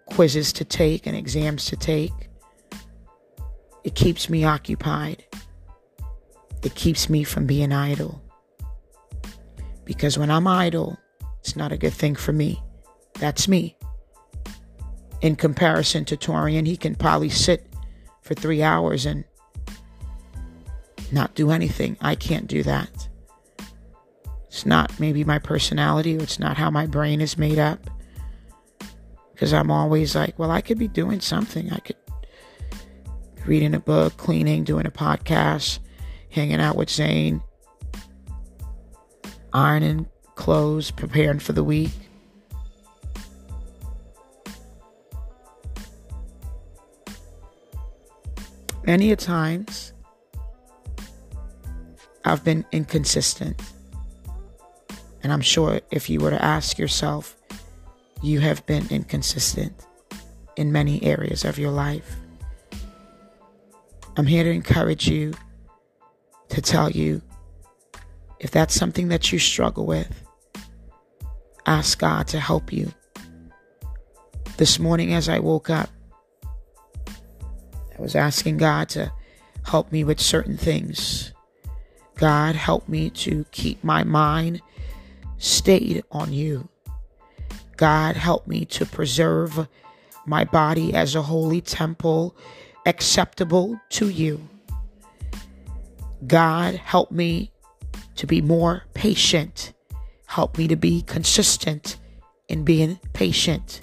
quizzes 0.06 0.52
to 0.54 0.64
take 0.64 1.06
and 1.06 1.16
exams 1.16 1.66
to 1.66 1.76
take. 1.76 2.12
It 3.84 3.94
keeps 3.94 4.30
me 4.30 4.44
occupied. 4.44 5.24
It 6.62 6.74
keeps 6.74 7.10
me 7.10 7.24
from 7.24 7.46
being 7.46 7.72
idle. 7.72 8.22
Because 9.84 10.18
when 10.18 10.30
I'm 10.30 10.46
idle, 10.46 10.98
it's 11.40 11.56
not 11.56 11.72
a 11.72 11.76
good 11.76 11.92
thing 11.92 12.14
for 12.14 12.32
me. 12.32 12.62
That's 13.14 13.48
me. 13.48 13.76
In 15.20 15.36
comparison 15.36 16.04
to 16.06 16.16
Torian, 16.16 16.66
he 16.66 16.76
can 16.76 16.94
probably 16.94 17.28
sit 17.28 17.66
for 18.22 18.34
three 18.34 18.62
hours 18.62 19.04
and 19.04 19.24
not 21.12 21.34
do 21.34 21.50
anything. 21.50 21.96
I 22.00 22.14
can't 22.14 22.46
do 22.46 22.62
that. 22.62 23.08
It's 24.46 24.64
not 24.64 24.98
maybe 24.98 25.24
my 25.24 25.38
personality 25.38 26.16
or 26.16 26.22
it's 26.22 26.38
not 26.38 26.56
how 26.56 26.70
my 26.70 26.86
brain 26.86 27.20
is 27.20 27.36
made 27.36 27.58
up. 27.58 27.90
Because 29.34 29.52
I'm 29.52 29.70
always 29.70 30.14
like, 30.14 30.38
well, 30.38 30.50
I 30.50 30.60
could 30.60 30.78
be 30.78 30.88
doing 30.88 31.20
something. 31.20 31.70
I 31.72 31.78
could 31.78 31.96
reading 33.46 33.74
a 33.74 33.80
book, 33.80 34.16
cleaning, 34.16 34.64
doing 34.64 34.86
a 34.86 34.90
podcast, 34.90 35.80
hanging 36.30 36.60
out 36.60 36.76
with 36.76 36.88
Zane, 36.88 37.42
ironing 39.52 40.08
clothes, 40.34 40.90
preparing 40.90 41.38
for 41.38 41.52
the 41.52 41.64
week. 41.64 41.90
Many 48.86 49.12
a 49.12 49.16
times 49.16 49.92
I've 52.24 52.44
been 52.44 52.64
inconsistent. 52.72 53.60
And 55.22 55.32
I'm 55.32 55.40
sure 55.40 55.80
if 55.90 56.10
you 56.10 56.20
were 56.20 56.30
to 56.30 56.42
ask 56.42 56.78
yourself, 56.78 57.34
you 58.24 58.40
have 58.40 58.64
been 58.66 58.86
inconsistent 58.90 59.74
in 60.56 60.72
many 60.72 61.02
areas 61.02 61.44
of 61.44 61.58
your 61.58 61.70
life. 61.70 62.16
I'm 64.16 64.26
here 64.26 64.44
to 64.44 64.50
encourage 64.50 65.08
you, 65.08 65.34
to 66.48 66.62
tell 66.62 66.90
you 66.90 67.20
if 68.38 68.50
that's 68.50 68.74
something 68.74 69.08
that 69.08 69.32
you 69.32 69.38
struggle 69.38 69.86
with, 69.86 70.22
ask 71.66 71.98
God 71.98 72.28
to 72.28 72.40
help 72.40 72.72
you. 72.72 72.92
This 74.56 74.78
morning, 74.78 75.14
as 75.14 75.28
I 75.28 75.38
woke 75.38 75.70
up, 75.70 75.88
I 77.06 78.00
was 78.02 78.14
asking 78.14 78.58
God 78.58 78.88
to 78.90 79.12
help 79.66 79.90
me 79.90 80.04
with 80.04 80.20
certain 80.20 80.56
things. 80.56 81.32
God, 82.16 82.54
help 82.54 82.88
me 82.88 83.10
to 83.10 83.44
keep 83.50 83.82
my 83.82 84.04
mind 84.04 84.60
stayed 85.38 86.04
on 86.10 86.32
you. 86.32 86.68
God, 87.76 88.16
help 88.16 88.46
me 88.46 88.64
to 88.66 88.86
preserve 88.86 89.68
my 90.26 90.44
body 90.44 90.94
as 90.94 91.14
a 91.14 91.22
holy 91.22 91.60
temple 91.60 92.36
acceptable 92.86 93.80
to 93.90 94.08
you. 94.08 94.48
God, 96.26 96.74
help 96.76 97.10
me 97.10 97.50
to 98.16 98.26
be 98.26 98.40
more 98.40 98.84
patient. 98.94 99.72
Help 100.26 100.56
me 100.58 100.68
to 100.68 100.76
be 100.76 101.02
consistent 101.02 101.96
in 102.48 102.64
being 102.64 102.98
patient. 103.12 103.80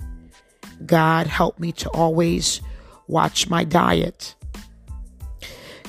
God, 0.86 1.28
help 1.28 1.60
me 1.60 1.72
to 1.74 1.90
always 1.90 2.62
watch 3.08 3.50
my 3.50 3.64
diet. 3.64 4.36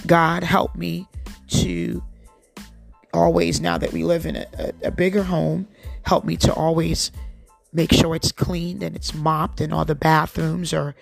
God, 0.06 0.42
help 0.42 0.74
me 0.76 1.08
to 1.48 2.02
always, 3.14 3.60
now 3.60 3.78
that 3.78 3.92
we 3.92 4.04
live 4.04 4.26
in 4.26 4.36
a, 4.36 4.72
a, 4.82 4.90
bigger 4.90 5.22
home, 5.22 5.68
help 6.02 6.24
me 6.24 6.36
to 6.38 6.52
always 6.52 7.12
make 7.72 7.92
sure 7.92 8.14
it's 8.14 8.32
cleaned 8.32 8.82
and 8.82 8.94
it's 8.94 9.14
mopped 9.14 9.60
and 9.60 9.72
all 9.72 9.84
the 9.84 9.94
bathrooms 9.94 10.72
are 10.72 10.94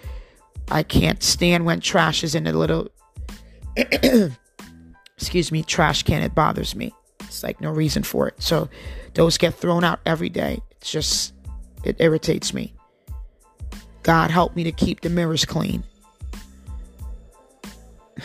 I 0.70 0.82
can't 0.82 1.22
stand 1.22 1.64
when 1.64 1.80
trash 1.80 2.22
is 2.22 2.34
in 2.34 2.46
a 2.46 2.52
little 2.52 2.88
excuse 5.16 5.50
me 5.50 5.62
trash 5.62 6.02
can 6.04 6.22
it 6.22 6.34
bothers 6.34 6.74
me. 6.74 6.94
It's 7.20 7.42
like 7.42 7.60
no 7.60 7.70
reason 7.70 8.02
for 8.02 8.28
it. 8.28 8.40
So 8.42 8.68
those 9.14 9.38
get 9.38 9.54
thrown 9.54 9.84
out 9.84 10.00
every 10.06 10.28
day. 10.28 10.60
It's 10.72 10.90
just 10.90 11.34
it 11.84 11.96
irritates 11.98 12.54
me. 12.54 12.74
God 14.02 14.30
help 14.30 14.56
me 14.56 14.64
to 14.64 14.72
keep 14.72 15.00
the 15.00 15.10
mirrors 15.10 15.44
clean. 15.44 15.84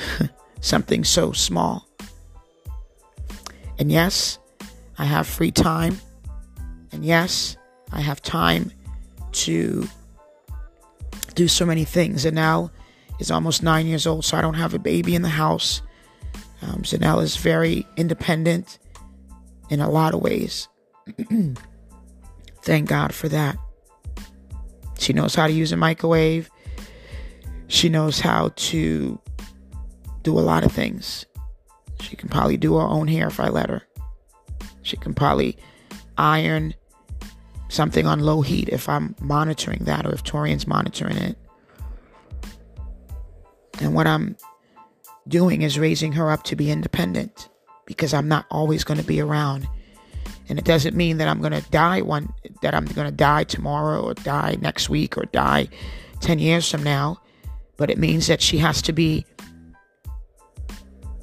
Something 0.61 1.03
so 1.03 1.31
small. 1.31 1.87
And 3.79 3.91
yes 3.91 4.39
I 4.97 5.05
have 5.05 5.27
free 5.27 5.51
time. 5.51 5.99
And 6.91 7.03
yes 7.03 7.57
I 7.91 8.01
have 8.01 8.21
time 8.21 8.71
to 9.31 9.87
do 11.35 11.47
so 11.47 11.65
many 11.65 11.83
things. 11.83 12.25
And 12.25 12.35
now 12.35 12.71
is 13.19 13.31
almost 13.31 13.63
nine 13.63 13.85
years 13.85 14.07
old, 14.07 14.25
so 14.25 14.37
I 14.37 14.41
don't 14.41 14.55
have 14.55 14.73
a 14.73 14.79
baby 14.79 15.15
in 15.15 15.21
the 15.21 15.29
house. 15.29 15.81
Um, 16.61 16.81
Zanelle 16.81 17.21
is 17.21 17.37
very 17.37 17.85
independent 17.97 18.79
in 19.69 19.79
a 19.79 19.89
lot 19.89 20.13
of 20.13 20.21
ways. 20.21 20.67
Thank 22.63 22.89
God 22.89 23.13
for 23.13 23.29
that. 23.29 23.57
She 24.97 25.13
knows 25.13 25.35
how 25.35 25.47
to 25.47 25.53
use 25.53 25.71
a 25.71 25.77
microwave. 25.77 26.49
She 27.67 27.89
knows 27.89 28.19
how 28.19 28.51
to 28.55 29.19
do 30.23 30.39
a 30.39 30.41
lot 30.41 30.63
of 30.63 30.71
things. 30.71 31.25
She 32.01 32.15
can 32.15 32.29
probably 32.29 32.57
do 32.57 32.75
her 32.75 32.85
own 32.85 33.07
hair 33.07 33.27
if 33.27 33.39
I 33.39 33.49
let 33.49 33.69
her. 33.69 33.83
She 34.81 34.97
can 34.97 35.13
probably 35.13 35.57
iron 36.17 36.73
something 37.75 38.07
on 38.07 38.21
low 38.21 38.41
heat 38.41 38.69
if 38.69 38.87
I'm 38.89 39.15
monitoring 39.19 39.83
that 39.83 40.05
or 40.05 40.13
if 40.13 40.23
Torian's 40.23 40.65
monitoring 40.65 41.17
it. 41.17 41.37
And 43.81 43.93
what 43.93 44.07
I'm 44.07 44.37
doing 45.27 45.61
is 45.61 45.77
raising 45.77 46.13
her 46.13 46.31
up 46.31 46.43
to 46.43 46.55
be 46.55 46.71
independent 46.71 47.49
because 47.85 48.13
I'm 48.13 48.27
not 48.27 48.45
always 48.49 48.83
going 48.83 48.99
to 48.99 49.05
be 49.05 49.19
around. 49.19 49.67
And 50.47 50.57
it 50.57 50.65
doesn't 50.65 50.95
mean 50.95 51.17
that 51.17 51.27
I'm 51.27 51.41
going 51.41 51.53
to 51.53 51.69
die 51.71 52.01
one 52.01 52.33
that 52.61 52.73
I'm 52.73 52.85
going 52.85 53.07
to 53.07 53.15
die 53.15 53.43
tomorrow 53.43 54.01
or 54.01 54.13
die 54.13 54.57
next 54.61 54.89
week 54.89 55.17
or 55.17 55.25
die 55.25 55.67
10 56.21 56.39
years 56.39 56.69
from 56.69 56.83
now, 56.83 57.21
but 57.77 57.89
it 57.89 57.97
means 57.97 58.27
that 58.27 58.41
she 58.41 58.59
has 58.59 58.81
to 58.83 58.93
be 58.93 59.25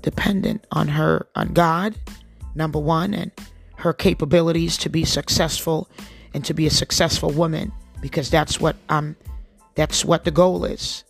dependent 0.03 0.67
on 0.73 0.89
her 0.89 1.29
on 1.35 1.53
God 1.53 1.95
number 2.55 2.79
1 2.79 3.15
and 3.15 3.31
her 3.77 3.93
capabilities 3.93 4.77
to 4.79 4.89
be 4.89 5.05
successful 5.05 5.89
and 6.35 6.45
to 6.45 6.55
be 6.55 6.67
a 6.67 6.71
successful 6.71 7.31
woman 7.31 7.73
because 8.01 8.31
that's 8.31 8.61
what 8.61 8.77
I'm 8.89 9.17
that's 9.75 10.05
what 10.05 10.25
the 10.25 10.31
goal 10.31 10.65
is. 10.65 11.05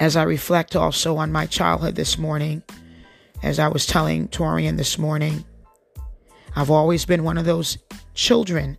As 0.00 0.16
I 0.16 0.22
reflect 0.22 0.76
also 0.76 1.16
on 1.16 1.32
my 1.32 1.46
childhood 1.46 1.96
this 1.96 2.18
morning, 2.18 2.62
as 3.42 3.58
I 3.58 3.68
was 3.68 3.86
telling 3.86 4.28
Torian 4.28 4.76
this 4.76 4.98
morning, 4.98 5.44
I've 6.56 6.70
always 6.70 7.04
been 7.04 7.24
one 7.24 7.38
of 7.38 7.44
those 7.44 7.78
children 8.14 8.78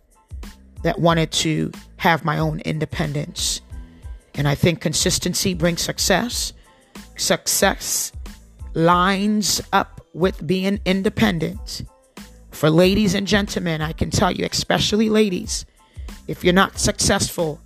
that 0.82 0.98
wanted 0.98 1.30
to 1.30 1.72
have 1.96 2.24
my 2.24 2.38
own 2.38 2.60
independence. 2.60 3.60
And 4.34 4.48
I 4.48 4.54
think 4.54 4.80
consistency 4.80 5.54
brings 5.54 5.82
success. 5.82 6.52
Success 7.16 8.12
lines 8.74 9.60
up 9.72 10.00
with 10.14 10.46
being 10.46 10.80
independent. 10.84 11.82
For 12.50 12.70
ladies 12.70 13.14
and 13.14 13.26
gentlemen, 13.26 13.80
I 13.80 13.92
can 13.92 14.10
tell 14.10 14.32
you, 14.32 14.46
especially 14.50 15.08
ladies, 15.08 15.64
if 16.26 16.44
you're 16.44 16.52
not 16.52 16.78
successful, 16.78 17.60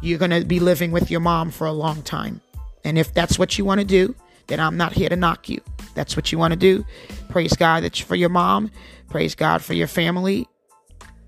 you're 0.00 0.18
going 0.18 0.30
to 0.30 0.44
be 0.44 0.60
living 0.60 0.90
with 0.90 1.10
your 1.10 1.20
mom 1.20 1.50
for 1.50 1.66
a 1.66 1.72
long 1.72 2.02
time. 2.02 2.40
And 2.84 2.98
if 2.98 3.12
that's 3.12 3.38
what 3.38 3.58
you 3.58 3.64
want 3.64 3.80
to 3.80 3.86
do, 3.86 4.14
then 4.46 4.60
I'm 4.60 4.76
not 4.76 4.92
here 4.92 5.08
to 5.08 5.16
knock 5.16 5.48
you. 5.48 5.60
That's 5.94 6.16
what 6.16 6.32
you 6.32 6.38
want 6.38 6.52
to 6.52 6.58
do. 6.58 6.84
Praise 7.28 7.54
God 7.54 7.82
that 7.82 8.00
for 8.00 8.14
your 8.14 8.28
mom. 8.28 8.70
Praise 9.08 9.34
God 9.34 9.62
for 9.62 9.74
your 9.74 9.88
family. 9.88 10.46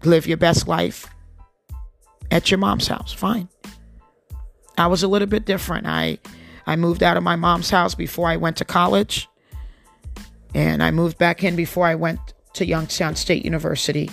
Live 0.05 0.27
your 0.27 0.37
best 0.37 0.69
life 0.69 1.07
at 2.31 2.51
your 2.51 2.59
mom's 2.59 2.87
house. 2.87 3.13
Fine. 3.13 3.49
I 4.79 4.87
was 4.87 5.03
a 5.03 5.09
little 5.09 5.29
bit 5.29 5.45
different. 5.45 5.87
I 5.87 6.19
I 6.67 6.77
moved 6.77 7.03
out 7.03 7.17
of 7.17 7.23
my 7.23 7.37
mom's 7.37 7.71
house 7.71 7.95
before 7.95 8.29
I 8.29 8.37
went 8.37 8.57
to 8.59 8.65
college. 8.65 9.29
And 10.55 10.83
I 10.83 10.91
moved 10.91 11.19
back 11.19 11.45
in 11.45 11.57
before 11.57 11.87
I 11.87 11.95
went 11.95 12.21
to 12.55 12.67
Youngstown 12.67 13.17
State 13.17 13.45
University. 13.45 14.11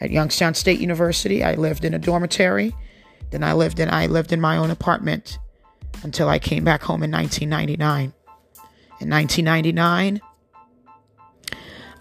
At 0.00 0.10
Youngstown 0.10 0.54
State 0.54 0.80
University, 0.80 1.44
I 1.44 1.54
lived 1.54 1.84
in 1.84 1.94
a 1.94 1.98
dormitory. 1.98 2.74
Then 3.30 3.42
I 3.42 3.52
lived 3.52 3.80
in 3.80 3.90
I 3.90 4.06
lived 4.06 4.32
in 4.32 4.40
my 4.40 4.56
own 4.56 4.70
apartment 4.70 5.38
until 6.02 6.28
I 6.28 6.38
came 6.38 6.64
back 6.64 6.82
home 6.82 7.02
in 7.02 7.10
1999. 7.10 8.12
In 9.00 9.10
1999, 9.10 10.20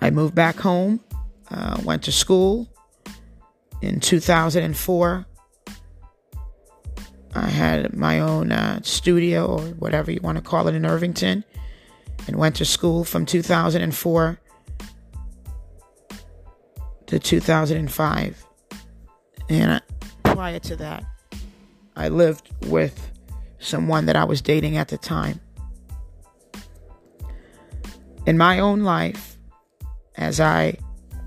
I 0.01 0.09
moved 0.09 0.35
back 0.35 0.57
home, 0.57 0.99
uh, 1.49 1.79
went 1.83 2.03
to 2.03 2.11
school. 2.11 2.67
In 3.81 3.99
2004, 3.99 5.25
I 7.35 7.47
had 7.47 7.95
my 7.95 8.19
own 8.19 8.51
uh, 8.51 8.79
studio 8.83 9.45
or 9.45 9.61
whatever 9.61 10.11
you 10.11 10.19
want 10.21 10.37
to 10.37 10.43
call 10.43 10.67
it 10.67 10.75
in 10.75 10.85
Irvington 10.85 11.43
and 12.27 12.35
went 12.35 12.55
to 12.57 12.65
school 12.65 13.03
from 13.03 13.25
2004 13.25 14.39
to 17.07 17.19
2005. 17.19 18.45
And 19.49 19.81
prior 20.23 20.59
to 20.59 20.75
that, 20.77 21.03
I 21.95 22.09
lived 22.09 22.49
with 22.65 23.11
someone 23.59 24.05
that 24.05 24.15
I 24.15 24.23
was 24.23 24.41
dating 24.41 24.77
at 24.77 24.89
the 24.89 24.97
time. 24.97 25.39
In 28.25 28.37
my 28.37 28.59
own 28.59 28.81
life, 28.81 29.37
as 30.15 30.39
I 30.39 30.77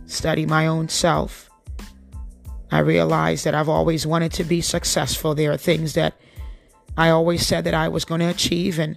study 0.06 0.46
my 0.46 0.66
own 0.66 0.88
self, 0.88 1.45
I 2.70 2.80
realized 2.80 3.44
that 3.44 3.54
I've 3.54 3.68
always 3.68 4.06
wanted 4.06 4.32
to 4.34 4.44
be 4.44 4.60
successful. 4.60 5.34
There 5.34 5.52
are 5.52 5.56
things 5.56 5.94
that 5.94 6.14
I 6.96 7.10
always 7.10 7.46
said 7.46 7.64
that 7.64 7.74
I 7.74 7.88
was 7.88 8.04
going 8.04 8.20
to 8.20 8.28
achieve, 8.28 8.78
and 8.78 8.96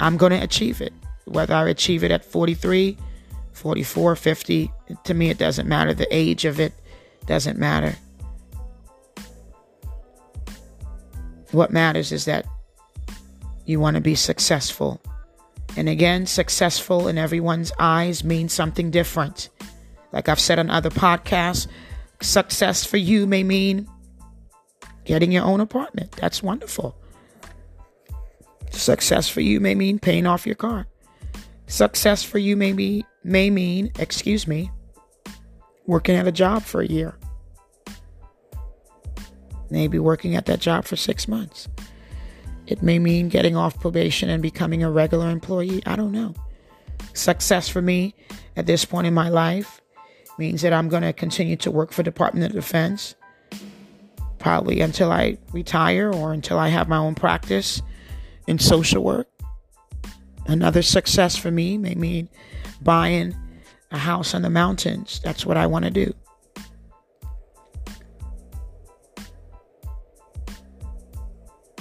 I'm 0.00 0.16
going 0.16 0.32
to 0.32 0.42
achieve 0.42 0.80
it 0.80 0.92
whether 1.28 1.54
I 1.54 1.68
achieve 1.68 2.04
it 2.04 2.10
at 2.10 2.24
43, 2.24 2.96
44, 3.52 4.16
50, 4.16 4.72
to 5.04 5.14
me 5.14 5.30
it 5.30 5.38
doesn't 5.38 5.68
matter. 5.68 5.94
The 5.94 6.14
age 6.14 6.44
of 6.44 6.58
it 6.60 6.72
doesn't 7.26 7.58
matter. 7.58 7.96
What 11.52 11.70
matters 11.70 12.12
is 12.12 12.24
that 12.26 12.46
you 13.64 13.80
want 13.80 13.94
to 13.96 14.00
be 14.00 14.14
successful. 14.14 15.00
And 15.76 15.88
again, 15.88 16.26
successful 16.26 17.08
in 17.08 17.18
everyone's 17.18 17.72
eyes 17.78 18.24
means 18.24 18.52
something 18.52 18.90
different. 18.90 19.48
Like 20.12 20.28
I've 20.28 20.40
said 20.40 20.58
on 20.58 20.70
other 20.70 20.90
podcasts, 20.90 21.66
success 22.20 22.84
for 22.84 22.96
you 22.96 23.26
may 23.26 23.42
mean 23.42 23.88
getting 25.04 25.32
your 25.32 25.44
own 25.44 25.60
apartment. 25.60 26.12
That's 26.12 26.42
wonderful. 26.42 26.96
Success 28.70 29.28
for 29.28 29.40
you 29.40 29.60
may 29.60 29.74
mean 29.74 29.98
paying 29.98 30.26
off 30.26 30.46
your 30.46 30.54
car. 30.54 30.86
Success 31.66 32.22
for 32.22 32.38
you 32.38 32.56
may 32.56 32.72
be 32.72 33.04
may 33.24 33.50
mean, 33.50 33.92
excuse 33.98 34.46
me, 34.46 34.70
working 35.86 36.16
at 36.16 36.26
a 36.26 36.32
job 36.32 36.62
for 36.62 36.80
a 36.80 36.86
year. 36.86 37.18
Maybe 39.70 39.98
working 39.98 40.34
at 40.34 40.46
that 40.46 40.60
job 40.60 40.84
for 40.84 40.96
6 40.96 41.28
months. 41.28 41.68
It 42.66 42.82
may 42.82 42.98
mean 42.98 43.28
getting 43.28 43.56
off 43.56 43.80
probation 43.80 44.28
and 44.28 44.42
becoming 44.42 44.82
a 44.82 44.90
regular 44.90 45.30
employee. 45.30 45.82
I 45.86 45.96
don't 45.96 46.12
know. 46.12 46.34
Success 47.14 47.68
for 47.68 47.80
me 47.82 48.14
at 48.56 48.66
this 48.66 48.84
point 48.84 49.06
in 49.06 49.14
my 49.14 49.28
life 49.28 49.80
means 50.38 50.62
that 50.62 50.72
I'm 50.72 50.88
going 50.88 51.02
to 51.02 51.12
continue 51.12 51.56
to 51.56 51.70
work 51.70 51.92
for 51.92 52.02
Department 52.02 52.46
of 52.46 52.52
Defense 52.52 53.14
probably 54.38 54.80
until 54.80 55.10
I 55.10 55.36
retire 55.52 56.12
or 56.12 56.32
until 56.32 56.58
I 56.58 56.68
have 56.68 56.88
my 56.88 56.96
own 56.96 57.14
practice 57.14 57.82
in 58.46 58.58
social 58.58 59.02
work. 59.02 59.28
Another 60.46 60.80
success 60.80 61.36
for 61.36 61.50
me 61.50 61.76
may 61.76 61.94
mean 61.94 62.28
buying 62.80 63.36
a 63.90 63.98
house 63.98 64.34
in 64.34 64.42
the 64.42 64.50
mountains. 64.50 65.20
That's 65.24 65.44
what 65.44 65.56
I 65.56 65.66
want 65.66 65.84
to 65.84 65.90
do. 65.90 66.14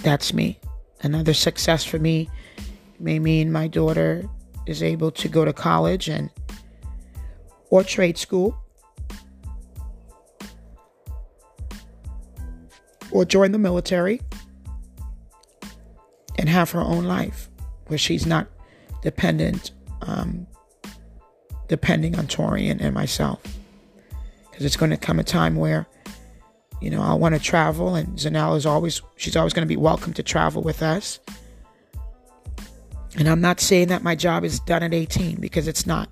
That's 0.04 0.34
me. 0.34 0.60
Another 1.02 1.34
success 1.34 1.84
for 1.84 2.00
me 2.00 2.30
may 3.00 3.20
mean 3.20 3.52
my 3.52 3.68
daughter 3.68 4.28
is 4.66 4.82
able 4.82 5.12
to 5.12 5.28
go 5.28 5.46
to 5.46 5.54
college 5.54 6.10
and 6.10 6.30
or 7.70 7.84
trade 7.84 8.18
school 8.18 8.58
or 13.12 13.26
join 13.26 13.52
the 13.52 13.58
military 13.58 14.22
and 16.38 16.50
have 16.50 16.72
her 16.72 16.82
own 16.82 17.06
life 17.06 17.50
where 17.88 17.98
she's 17.98 18.26
not 18.26 18.48
dependent 19.02 19.72
um, 20.02 20.48
depending 21.68 22.18
on 22.18 22.28
Torian 22.28 22.80
and, 22.80 22.94
myself. 22.94 23.42
Because 24.50 24.66
it's 24.66 24.78
going 24.78 24.92
to 24.92 24.98
come 24.98 25.20
a 25.20 25.24
time 25.24 25.56
where 25.56 25.88
you 26.82 26.90
know 26.90 27.02
I 27.02 27.14
want 27.14 27.36
to 27.36 27.42
travel 27.42 27.96
and 27.96 28.18
Zanella 28.18 28.56
is 28.56 28.66
always 28.66 29.02
she's 29.16 29.36
always 29.36 29.54
going 29.54 29.66
to 29.66 29.70
be 29.70 29.78
welcome 29.78 30.14
to 30.14 30.24
travel 30.24 30.62
with 30.62 30.82
us. 30.82 31.20
And 33.18 33.28
I'm 33.28 33.42
not 33.42 33.60
saying 33.60 33.88
that 33.88 34.04
my 34.04 34.16
job 34.16 34.44
is 34.44 34.60
done 34.60 34.84
at 34.84 34.94
18 34.94 35.40
because 35.40 35.68
it's 35.68 35.88
not 35.88 36.10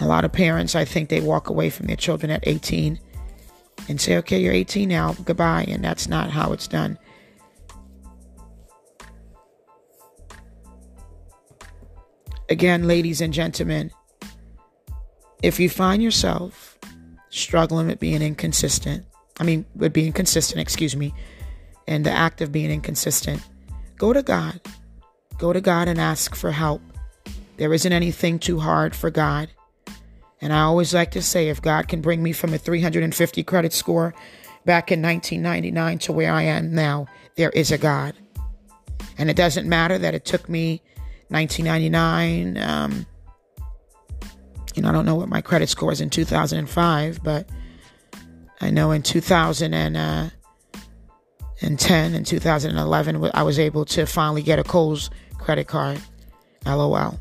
a 0.00 0.06
lot 0.06 0.24
of 0.24 0.32
parents 0.32 0.74
I 0.74 0.84
think 0.84 1.08
they 1.08 1.20
walk 1.20 1.48
away 1.48 1.70
from 1.70 1.86
their 1.86 1.96
children 1.96 2.30
at 2.30 2.46
18 2.46 2.98
and 3.88 4.00
say, 4.00 4.16
okay, 4.18 4.40
you're 4.40 4.52
18 4.52 4.88
now, 4.88 5.14
goodbye. 5.24 5.64
And 5.68 5.84
that's 5.84 6.08
not 6.08 6.30
how 6.30 6.52
it's 6.52 6.68
done. 6.68 6.98
Again, 12.48 12.86
ladies 12.86 13.20
and 13.20 13.32
gentlemen, 13.32 13.90
if 15.42 15.58
you 15.58 15.68
find 15.68 16.02
yourself 16.02 16.78
struggling 17.30 17.86
with 17.86 18.00
being 18.00 18.22
inconsistent, 18.22 19.06
I 19.40 19.44
mean, 19.44 19.64
with 19.74 19.92
being 19.92 20.12
consistent, 20.12 20.60
excuse 20.60 20.94
me, 20.94 21.12
and 21.88 22.04
the 22.04 22.10
act 22.10 22.40
of 22.40 22.52
being 22.52 22.70
inconsistent, 22.70 23.42
go 23.96 24.12
to 24.12 24.22
God. 24.22 24.60
Go 25.38 25.52
to 25.52 25.60
God 25.60 25.88
and 25.88 26.00
ask 26.00 26.34
for 26.34 26.52
help. 26.52 26.80
There 27.56 27.74
isn't 27.74 27.92
anything 27.92 28.38
too 28.38 28.60
hard 28.60 28.94
for 28.94 29.10
God. 29.10 29.48
And 30.44 30.52
I 30.52 30.60
always 30.60 30.92
like 30.92 31.10
to 31.12 31.22
say 31.22 31.48
if 31.48 31.62
God 31.62 31.88
can 31.88 32.02
bring 32.02 32.22
me 32.22 32.32
from 32.32 32.52
a 32.52 32.58
350 32.58 33.42
credit 33.44 33.72
score 33.72 34.14
back 34.66 34.92
in 34.92 35.00
1999 35.00 35.98
to 36.00 36.12
where 36.12 36.30
I 36.30 36.42
am 36.42 36.74
now, 36.74 37.06
there 37.36 37.48
is 37.48 37.72
a 37.72 37.78
God. 37.78 38.14
And 39.16 39.30
it 39.30 39.36
doesn't 39.36 39.66
matter 39.66 39.96
that 39.96 40.14
it 40.14 40.26
took 40.26 40.46
me 40.46 40.82
1999. 41.28 42.58
Um, 42.58 43.06
you 44.74 44.82
know, 44.82 44.90
I 44.90 44.92
don't 44.92 45.06
know 45.06 45.14
what 45.14 45.30
my 45.30 45.40
credit 45.40 45.70
score 45.70 45.92
is 45.92 46.02
in 46.02 46.10
2005, 46.10 47.24
but 47.24 47.48
I 48.60 48.68
know 48.68 48.90
in 48.90 49.02
2010 49.02 49.96
uh, 49.96 50.30
and 51.62 52.26
2011, 52.26 53.30
I 53.32 53.42
was 53.42 53.58
able 53.58 53.86
to 53.86 54.04
finally 54.04 54.42
get 54.42 54.58
a 54.58 54.62
Kohl's 54.62 55.08
credit 55.38 55.68
card. 55.68 56.02
LOL. 56.66 57.18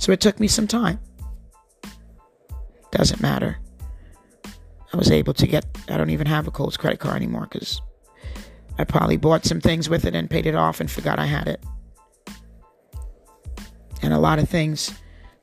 So 0.00 0.12
it 0.12 0.20
took 0.20 0.40
me 0.40 0.48
some 0.48 0.66
time. 0.66 0.98
Doesn't 2.90 3.20
matter. 3.20 3.58
I 4.92 4.96
was 4.96 5.10
able 5.10 5.34
to 5.34 5.46
get, 5.46 5.66
I 5.88 5.98
don't 5.98 6.10
even 6.10 6.26
have 6.26 6.48
a 6.48 6.50
Kohl's 6.50 6.78
credit 6.78 6.98
card 6.98 7.16
anymore 7.16 7.46
because 7.50 7.80
I 8.78 8.84
probably 8.84 9.18
bought 9.18 9.44
some 9.44 9.60
things 9.60 9.90
with 9.90 10.06
it 10.06 10.14
and 10.14 10.28
paid 10.28 10.46
it 10.46 10.54
off 10.54 10.80
and 10.80 10.90
forgot 10.90 11.18
I 11.18 11.26
had 11.26 11.48
it. 11.48 11.62
And 14.00 14.14
a 14.14 14.18
lot 14.18 14.38
of 14.38 14.48
things 14.48 14.90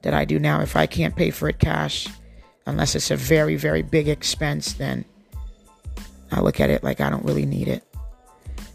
that 0.02 0.16
I 0.16 0.26
do 0.26 0.40
now, 0.40 0.60
if 0.62 0.76
I 0.76 0.88
can't 0.88 1.16
pay 1.16 1.30
for 1.30 1.48
it 1.48 1.60
cash, 1.60 2.08
unless 2.66 2.96
it's 2.96 3.12
a 3.12 3.16
very, 3.16 3.58
very 3.58 3.84
big 3.84 4.10
expense, 4.10 4.74
then 4.74 5.06
I 6.32 6.40
look 6.40 6.60
at 6.60 6.72
it 6.72 6.84
like 6.84 7.00
I 7.00 7.12
don't 7.12 7.24
really 7.24 7.46
need 7.46 7.68
it. 7.68 7.84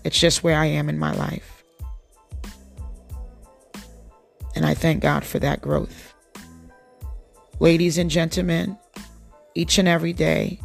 It's 0.04 0.18
just 0.18 0.44
where 0.44 0.56
I 0.56 0.66
am 0.66 0.88
in 0.88 0.98
my 0.98 1.12
life. 1.12 1.51
And 4.62 4.70
I 4.70 4.74
thank 4.74 5.02
God 5.02 5.24
for 5.24 5.40
that 5.40 5.60
growth. 5.60 6.14
Ladies 7.58 7.98
and 7.98 8.08
gentlemen, 8.08 8.78
each 9.56 9.76
and 9.76 9.88
every 9.88 10.12
day, 10.12 10.60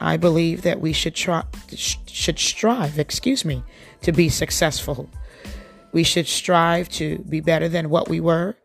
I 0.00 0.16
believe 0.16 0.62
that 0.62 0.80
we 0.80 0.94
should 0.94 1.14
try, 1.14 1.44
should 1.76 2.38
strive, 2.38 2.98
excuse 2.98 3.44
me, 3.44 3.62
to 4.00 4.12
be 4.12 4.30
successful. 4.30 5.10
We 5.92 6.04
should 6.04 6.26
strive 6.26 6.88
to 6.92 7.18
be 7.28 7.40
better 7.40 7.68
than 7.68 7.90
what 7.90 8.08
we 8.08 8.18
were 8.18 8.56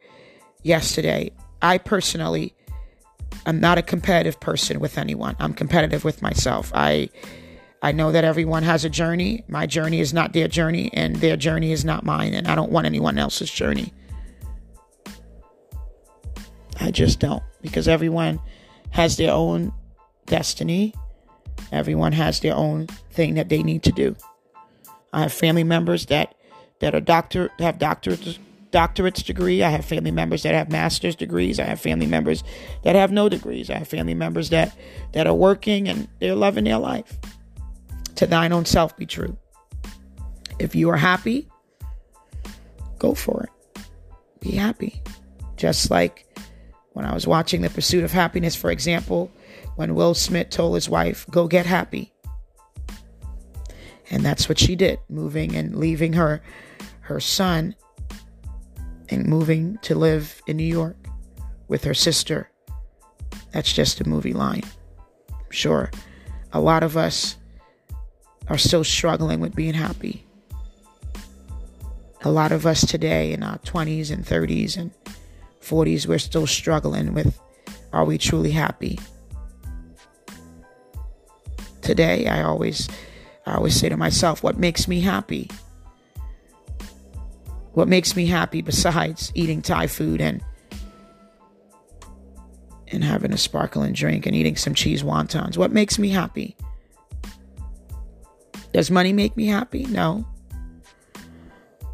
yesterday. 0.61 1.31
I 1.61 1.77
personally 1.77 2.55
am 3.45 3.59
not 3.59 3.77
a 3.77 3.81
competitive 3.81 4.39
person 4.39 4.79
with 4.79 4.97
anyone. 4.97 5.35
I'm 5.41 5.53
competitive 5.53 6.05
with 6.05 6.21
myself. 6.21 6.71
I 6.73 7.09
I 7.81 7.91
know 7.91 8.13
that 8.13 8.23
everyone 8.23 8.63
has 8.63 8.85
a 8.85 8.89
journey. 8.89 9.43
My 9.49 9.65
journey 9.65 9.99
is 9.99 10.13
not 10.13 10.31
their 10.31 10.47
journey 10.47 10.89
and 10.93 11.17
their 11.17 11.35
journey 11.35 11.73
is 11.73 11.83
not 11.83 12.05
mine 12.05 12.33
and 12.33 12.47
I 12.47 12.55
don't 12.55 12.71
want 12.71 12.87
anyone 12.87 13.17
else's 13.17 13.51
journey. 13.51 13.91
I 16.79 16.91
just 16.91 17.19
don't 17.19 17.43
because 17.61 17.87
everyone 17.87 18.39
has 18.91 19.17
their 19.17 19.31
own 19.31 19.73
destiny. 20.25 20.93
Everyone 21.71 22.11
has 22.11 22.39
their 22.39 22.55
own 22.55 22.87
thing 23.11 23.35
that 23.35 23.49
they 23.49 23.63
need 23.63 23.83
to 23.83 23.91
do. 23.91 24.15
I 25.11 25.21
have 25.21 25.33
family 25.33 25.63
members 25.63 26.07
that 26.07 26.35
that 26.79 26.95
are 26.95 27.01
doctor 27.01 27.49
have 27.59 27.77
doctorates 27.77 28.39
doctorates 28.71 29.23
degree. 29.23 29.63
I 29.63 29.69
have 29.69 29.85
family 29.85 30.11
members 30.11 30.43
that 30.43 30.55
have 30.55 30.71
master's 30.71 31.15
degrees. 31.15 31.59
I 31.59 31.63
have 31.63 31.79
family 31.79 32.07
members 32.07 32.43
that 32.83 32.95
have 32.95 33.11
no 33.11 33.29
degrees. 33.29 33.69
I 33.69 33.77
have 33.77 33.87
family 33.87 34.15
members 34.15 34.49
that 34.49 34.75
that 35.13 35.27
are 35.27 35.33
working 35.33 35.87
and 35.87 36.07
they're 36.19 36.35
loving 36.35 36.65
their 36.65 36.79
life. 36.79 37.17
To 38.15 38.25
thine 38.25 38.51
own 38.51 38.65
self 38.65 38.97
be 38.97 39.05
true. 39.05 39.37
If 40.59 40.75
you 40.75 40.89
are 40.89 40.97
happy, 40.97 41.47
go 42.99 43.13
for 43.13 43.43
it. 43.43 43.83
Be 44.39 44.51
happy. 44.51 45.01
Just 45.55 45.89
like 45.89 46.22
when 46.93 47.05
I 47.05 47.13
was 47.13 47.27
watching 47.27 47.61
The 47.61 47.69
Pursuit 47.69 48.03
of 48.03 48.11
Happiness, 48.11 48.55
for 48.55 48.71
example, 48.71 49.31
when 49.75 49.95
Will 49.95 50.13
Smith 50.13 50.49
told 50.49 50.75
his 50.75 50.89
wife, 50.89 51.25
Go 51.29 51.47
get 51.47 51.65
happy. 51.65 52.13
And 54.09 54.23
that's 54.23 54.47
what 54.47 54.59
she 54.59 54.75
did, 54.75 54.99
moving 55.09 55.55
and 55.55 55.75
leaving 55.75 56.13
her 56.13 56.41
her 57.01 57.19
son 57.19 57.75
and 59.09 59.27
moving 59.27 59.77
to 59.81 59.95
live 59.95 60.41
in 60.47 60.57
New 60.57 60.63
York 60.63 60.95
with 61.67 61.83
her 61.83 61.93
sister. 61.93 62.49
That's 63.51 63.73
just 63.73 63.99
a 64.01 64.07
movie 64.07 64.33
line. 64.33 64.63
I'm 65.29 65.51
sure 65.51 65.91
a 66.53 66.59
lot 66.59 66.83
of 66.83 66.95
us 66.95 67.37
are 68.47 68.57
still 68.57 68.83
struggling 68.83 69.39
with 69.39 69.55
being 69.55 69.73
happy. 69.73 70.25
A 72.21 72.31
lot 72.31 72.51
of 72.51 72.65
us 72.65 72.85
today 72.85 73.33
in 73.33 73.43
our 73.43 73.57
20s 73.59 74.11
and 74.11 74.25
30s 74.25 74.77
and 74.77 74.91
40s, 75.63 76.05
we're 76.05 76.19
still 76.19 76.45
struggling 76.47 77.13
with 77.13 77.39
are 77.91 78.05
we 78.05 78.17
truly 78.17 78.51
happy? 78.51 78.99
Today, 81.81 82.27
I 82.27 82.41
always 82.43 82.89
I 83.45 83.55
always 83.55 83.75
say 83.75 83.89
to 83.89 83.97
myself, 83.97 84.41
what 84.43 84.57
makes 84.57 84.87
me 84.87 85.01
happy? 85.01 85.49
What 87.73 87.87
makes 87.87 88.15
me 88.15 88.25
happy 88.25 88.61
besides 88.61 89.31
eating 89.35 89.61
Thai 89.61 89.87
food 89.87 90.21
and 90.21 90.41
and 92.87 93.03
having 93.03 93.33
a 93.33 93.37
sparkling 93.37 93.93
drink 93.93 94.25
and 94.25 94.35
eating 94.35 94.55
some 94.55 94.73
cheese 94.73 95.03
wontons? 95.03 95.57
What 95.57 95.71
makes 95.71 95.97
me 95.97 96.09
happy? 96.09 96.55
Does 98.71 98.89
money 98.89 99.13
make 99.13 99.37
me 99.37 99.47
happy? 99.47 99.85
No. 99.85 100.27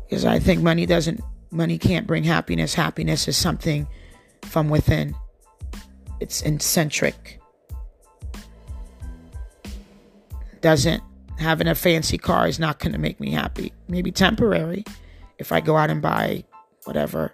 Because 0.07 0.25
I 0.25 0.39
think 0.39 0.61
money 0.61 0.85
doesn't 0.85 1.21
money 1.51 1.77
can't 1.77 2.07
bring 2.07 2.23
happiness. 2.23 2.73
Happiness 2.73 3.27
is 3.27 3.37
something 3.37 3.87
from 4.43 4.69
within, 4.69 5.15
it's 6.19 6.41
eccentric. 6.41 7.39
Doesn't 10.61 11.03
having 11.37 11.67
a 11.67 11.75
fancy 11.75 12.17
car 12.17 12.47
is 12.47 12.59
not 12.59 12.79
going 12.79 12.91
to 12.91 12.97
make 12.97 13.19
me 13.19 13.31
happy. 13.31 13.73
Maybe 13.87 14.11
temporary. 14.11 14.83
if 15.37 15.53
I 15.53 15.61
go 15.61 15.77
out 15.77 15.89
and 15.89 16.01
buy 16.01 16.43
whatever. 16.83 17.33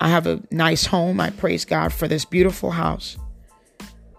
I 0.00 0.08
have 0.08 0.26
a 0.26 0.42
nice 0.50 0.86
home. 0.86 1.20
I 1.20 1.30
praise 1.30 1.64
God 1.64 1.92
for 1.92 2.08
this 2.08 2.24
beautiful 2.24 2.72
house. 2.72 3.16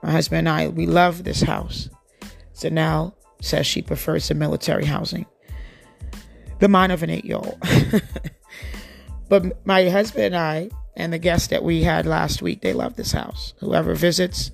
My 0.01 0.12
husband 0.12 0.47
and 0.47 0.49
I, 0.49 0.67
we 0.69 0.86
love 0.86 1.23
this 1.23 1.41
house. 1.41 1.89
Zanelle 2.56 3.13
says 3.41 3.67
she 3.67 3.82
prefers 3.82 4.27
the 4.27 4.36
military 4.36 4.86
housing, 4.86 5.25
the 6.62 6.69
mind 6.69 6.91
of 6.91 7.04
an 7.04 7.10
eight 7.10 7.26
year 7.26 7.38
old. 7.38 7.58
but 9.30 9.65
my 9.65 9.89
husband 9.89 10.26
and 10.26 10.38
I, 10.38 10.69
and 10.95 11.12
the 11.12 11.17
guests 11.17 11.47
that 11.47 11.63
we 11.63 11.84
had 11.84 12.06
last 12.06 12.41
week, 12.41 12.62
they 12.62 12.74
love 12.74 12.95
this 12.95 13.12
house. 13.12 13.54
Whoever 13.60 13.95
visits 13.95 14.52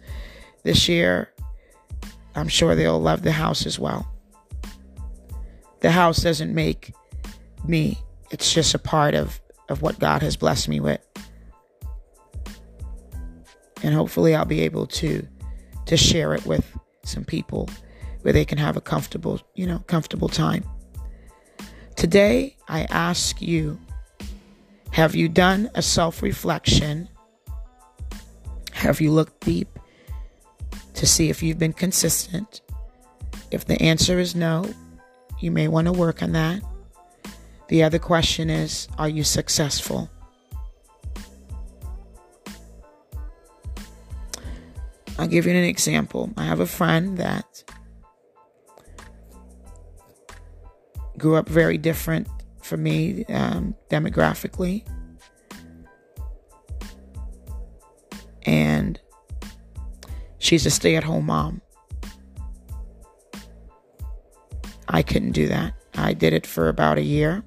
this 0.64 0.88
year, 0.88 1.32
I'm 2.34 2.48
sure 2.48 2.76
they'll 2.76 3.00
love 3.00 3.22
the 3.22 3.34
house 3.34 3.66
as 3.66 3.78
well. 3.78 4.12
The 5.82 5.92
house 5.92 6.24
doesn't 6.24 6.54
make 6.54 6.94
me, 7.68 8.00
it's 8.32 8.54
just 8.54 8.74
a 8.74 8.80
part 8.80 9.14
of, 9.14 9.40
of 9.70 9.82
what 9.82 10.00
God 10.00 10.22
has 10.22 10.38
blessed 10.38 10.70
me 10.70 10.80
with. 10.80 11.06
And 13.84 13.94
hopefully 13.94 14.34
I'll 14.34 14.46
be 14.46 14.62
able 14.62 14.88
to 14.88 15.28
to 15.86 15.96
share 15.96 16.34
it 16.34 16.46
with 16.46 16.66
some 17.06 17.24
people 17.24 17.70
where 18.22 18.34
they 18.34 18.44
can 18.44 18.58
have 18.58 18.76
a 18.76 18.82
comfortable, 18.82 19.40
you 19.56 19.66
know, 19.66 19.80
comfortable 19.88 20.28
time. 20.28 20.66
Today 21.98 22.56
I 22.68 22.84
ask 22.84 23.42
you 23.42 23.80
have 24.92 25.16
you 25.16 25.28
done 25.28 25.72
a 25.74 25.82
self 25.82 26.22
reflection? 26.22 27.10
Have 28.72 29.02
you 29.02 29.12
looked 29.12 29.44
deep 29.44 29.80
to 30.94 31.08
see 31.08 31.32
if 31.32 31.42
you've 31.42 31.58
been 31.58 31.74
consistent? 31.74 32.62
If 33.50 33.66
the 33.66 33.82
answer 33.82 34.20
is 34.20 34.36
no, 34.36 34.72
you 35.40 35.50
may 35.50 35.68
want 35.68 35.88
to 35.88 35.92
work 35.92 36.22
on 36.22 36.34
that. 36.34 36.62
The 37.68 37.82
other 37.82 37.98
question 37.98 38.52
is 38.52 38.88
Are 39.00 39.10
you 39.10 39.24
successful? 39.24 40.08
I'll 45.18 45.28
give 45.28 45.48
you 45.48 45.52
an 45.52 45.64
example. 45.64 46.32
I 46.38 46.44
have 46.44 46.60
a 46.60 46.68
friend 46.68 47.18
that 47.18 47.64
grew 51.18 51.36
up 51.36 51.50
very 51.50 51.78
different 51.78 52.28
from 52.62 52.84
me 52.84 53.26
um, 53.26 53.76
demographically. 53.90 54.86
And 58.44 59.00
she's 60.40 60.66
a 60.66 60.70
stay 60.70 60.96
at 60.96 61.04
home 61.04 61.26
mom. 61.26 61.62
I 64.88 65.04
couldn't 65.04 65.32
do 65.32 65.48
that. 65.48 65.74
I 65.96 66.14
did 66.14 66.34
it 66.34 66.46
for 66.46 66.70
about 66.70 66.98
a 66.98 67.02
year. 67.02 67.44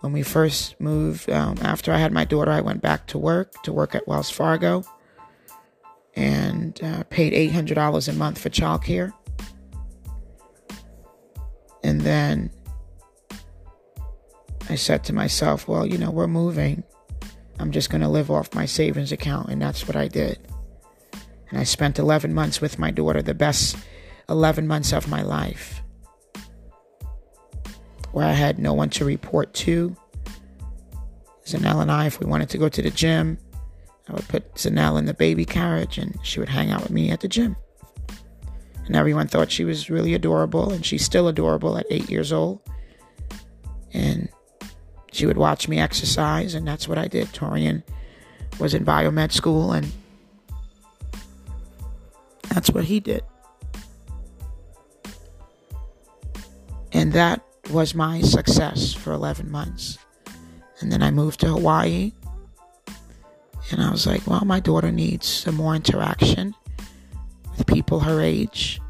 When 0.00 0.12
we 0.12 0.22
first 0.22 0.80
moved, 0.80 1.28
um, 1.30 1.56
after 1.62 1.92
I 1.92 1.98
had 1.98 2.12
my 2.12 2.24
daughter, 2.24 2.50
I 2.50 2.60
went 2.60 2.82
back 2.82 3.06
to 3.08 3.18
work, 3.18 3.62
to 3.64 3.72
work 3.72 3.94
at 3.94 4.06
Wells 4.06 4.30
Fargo, 4.30 4.84
and 6.14 6.80
uh, 6.82 7.04
paid 7.10 7.32
$800 7.52 8.08
a 8.08 8.12
month 8.12 8.38
for 8.38 8.48
childcare. 8.48 9.12
And 11.84 12.00
then 12.00 12.50
I 14.68 14.74
said 14.74 15.04
to 15.04 15.14
myself, 15.14 15.66
well, 15.66 15.86
you 15.86 15.98
know, 15.98 16.10
we're 16.10 16.26
moving. 16.26 16.84
I'm 17.58 17.72
just 17.72 17.90
going 17.90 18.02
to 18.02 18.08
live 18.08 18.30
off 18.30 18.54
my 18.54 18.66
savings 18.66 19.12
account. 19.12 19.48
And 19.48 19.60
that's 19.60 19.86
what 19.86 19.96
I 19.96 20.08
did. 20.08 20.38
And 21.50 21.58
I 21.58 21.64
spent 21.64 21.98
11 21.98 22.34
months 22.34 22.60
with 22.60 22.78
my 22.78 22.90
daughter, 22.90 23.22
the 23.22 23.34
best 23.34 23.76
11 24.28 24.66
months 24.66 24.92
of 24.92 25.08
my 25.08 25.22
life, 25.22 25.82
where 28.12 28.26
I 28.26 28.32
had 28.32 28.58
no 28.58 28.74
one 28.74 28.90
to 28.90 29.04
report 29.04 29.54
to. 29.54 29.96
Zanelle 31.46 31.80
and 31.80 31.90
I, 31.90 32.06
if 32.06 32.20
we 32.20 32.26
wanted 32.26 32.50
to 32.50 32.58
go 32.58 32.68
to 32.68 32.82
the 32.82 32.90
gym, 32.90 33.38
I 34.08 34.12
would 34.12 34.28
put 34.28 34.54
Zanelle 34.54 34.98
in 34.98 35.06
the 35.06 35.14
baby 35.14 35.46
carriage 35.46 35.96
and 35.96 36.18
she 36.22 36.40
would 36.40 36.48
hang 36.48 36.70
out 36.70 36.82
with 36.82 36.90
me 36.90 37.10
at 37.10 37.20
the 37.20 37.28
gym. 37.28 37.56
And 38.84 38.96
everyone 38.96 39.28
thought 39.28 39.50
she 39.50 39.64
was 39.64 39.90
really 39.90 40.14
adorable, 40.14 40.72
and 40.72 40.84
she's 40.84 41.04
still 41.04 41.28
adorable 41.28 41.76
at 41.76 41.84
eight 41.90 42.08
years 42.08 42.32
old. 42.32 42.60
And 43.92 44.30
she 45.12 45.26
would 45.26 45.38
watch 45.38 45.68
me 45.68 45.78
exercise, 45.78 46.54
and 46.54 46.66
that's 46.66 46.88
what 46.88 46.98
I 46.98 47.08
did. 47.08 47.28
Torian 47.28 47.82
was 48.58 48.74
in 48.74 48.84
biomed 48.84 49.32
school, 49.32 49.72
and 49.72 49.92
that's 52.48 52.70
what 52.70 52.84
he 52.84 53.00
did. 53.00 53.22
And 56.92 57.12
that 57.12 57.44
was 57.70 57.94
my 57.94 58.20
success 58.22 58.94
for 58.94 59.12
11 59.12 59.50
months. 59.50 59.98
And 60.80 60.90
then 60.90 61.02
I 61.02 61.10
moved 61.10 61.40
to 61.40 61.48
Hawaii. 61.48 62.12
And 63.70 63.82
I 63.82 63.90
was 63.90 64.06
like, 64.06 64.26
well, 64.26 64.44
my 64.44 64.60
daughter 64.60 64.90
needs 64.90 65.26
some 65.26 65.56
more 65.56 65.74
interaction 65.74 66.54
with 67.50 67.66
people 67.66 68.00
her 68.00 68.20
age. 68.20 68.80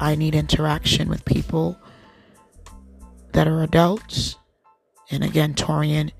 I 0.00 0.16
need 0.16 0.34
interaction 0.34 1.08
with 1.08 1.24
people 1.24 1.78
that 3.32 3.46
are 3.46 3.62
adults. 3.62 4.36
And 5.14 5.22
again, 5.22 5.54
Torian 5.54 6.10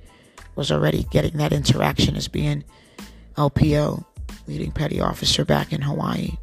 was 0.54 0.70
already 0.70 1.02
getting 1.10 1.36
that 1.38 1.52
interaction 1.52 2.14
as 2.14 2.28
being 2.28 2.62
LPO, 3.36 4.04
leading 4.46 4.70
petty 4.70 5.00
officer 5.00 5.44
back 5.44 5.72
in 5.72 5.82
Hawaii. 5.82 6.38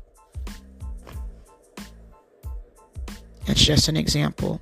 It's 3.48 3.64
just 3.64 3.88
an 3.88 3.96
example. 3.96 4.62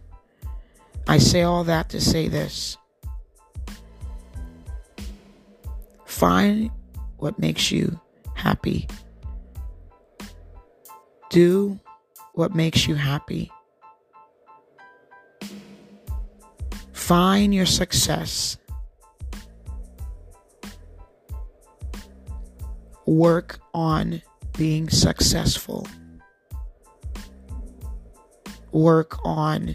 I 1.08 1.18
say 1.18 1.42
all 1.42 1.64
that 1.64 1.90
to 1.90 2.00
say 2.00 2.28
this. 2.28 2.78
Find 6.06 6.70
what 7.18 7.40
makes 7.40 7.72
you 7.72 8.00
happy. 8.36 8.88
Do 11.32 11.80
what 12.34 12.54
makes 12.54 12.88
you 12.88 12.94
happy. 12.94 13.52
Find 17.10 17.56
your 17.56 17.66
success. 17.66 18.56
Work 23.08 23.60
on 23.74 24.22
being 24.56 24.92
successful. 24.92 25.88
Work 28.72 29.26
on 29.26 29.74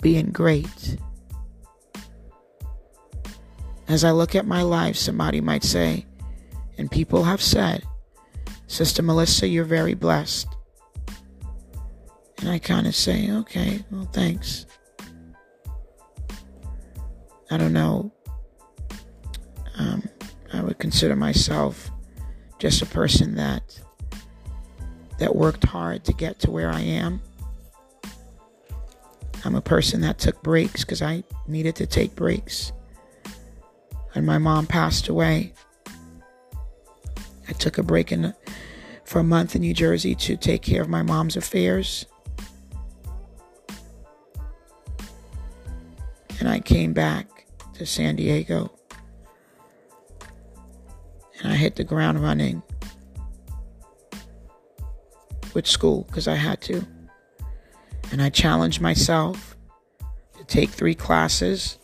being 0.00 0.30
great. 0.30 0.96
As 3.88 4.04
I 4.04 4.12
look 4.12 4.34
at 4.34 4.46
my 4.46 4.62
life, 4.62 4.96
somebody 4.96 5.42
might 5.42 5.64
say, 5.64 6.06
and 6.78 6.90
people 6.90 7.24
have 7.24 7.42
said, 7.42 7.82
Sister 8.68 9.02
Melissa, 9.02 9.46
you're 9.46 9.64
very 9.64 9.92
blessed. 9.92 10.48
And 12.38 12.48
I 12.48 12.58
kind 12.58 12.86
of 12.86 12.96
say, 12.96 13.30
okay, 13.30 13.84
well, 13.90 14.08
thanks. 14.14 14.64
I 17.50 17.56
don't 17.56 17.72
know. 17.72 18.12
Um, 19.78 20.08
I 20.52 20.62
would 20.62 20.78
consider 20.78 21.16
myself 21.16 21.90
just 22.58 22.82
a 22.82 22.86
person 22.86 23.34
that 23.36 23.80
that 25.18 25.34
worked 25.34 25.64
hard 25.64 26.04
to 26.04 26.12
get 26.12 26.38
to 26.40 26.50
where 26.50 26.70
I 26.70 26.80
am. 26.80 27.20
I'm 29.44 29.54
a 29.54 29.62
person 29.62 30.00
that 30.02 30.18
took 30.18 30.42
breaks 30.42 30.84
because 30.84 31.02
I 31.02 31.22
needed 31.46 31.76
to 31.76 31.86
take 31.86 32.14
breaks. 32.14 32.72
When 34.12 34.26
my 34.26 34.38
mom 34.38 34.66
passed 34.66 35.08
away, 35.08 35.52
I 37.48 37.52
took 37.52 37.78
a 37.78 37.82
break 37.82 38.12
in, 38.12 38.34
for 39.04 39.20
a 39.20 39.24
month 39.24 39.54
in 39.54 39.62
New 39.62 39.74
Jersey 39.74 40.14
to 40.16 40.36
take 40.36 40.62
care 40.62 40.82
of 40.82 40.88
my 40.88 41.02
mom's 41.02 41.36
affairs. 41.36 42.06
And 46.40 46.48
I 46.48 46.60
came 46.60 46.92
back 46.92 47.35
to 47.76 47.86
San 47.86 48.16
Diego. 48.16 48.70
And 51.42 51.52
I 51.52 51.56
hit 51.56 51.76
the 51.76 51.84
ground 51.84 52.22
running 52.22 52.62
with 55.54 55.66
school 55.66 56.04
because 56.08 56.26
I 56.26 56.34
had 56.34 56.60
to. 56.62 56.86
And 58.12 58.22
I 58.22 58.30
challenged 58.30 58.80
myself 58.80 59.56
to 60.38 60.44
take 60.44 60.70
three 60.70 60.94
classes, 60.94 61.78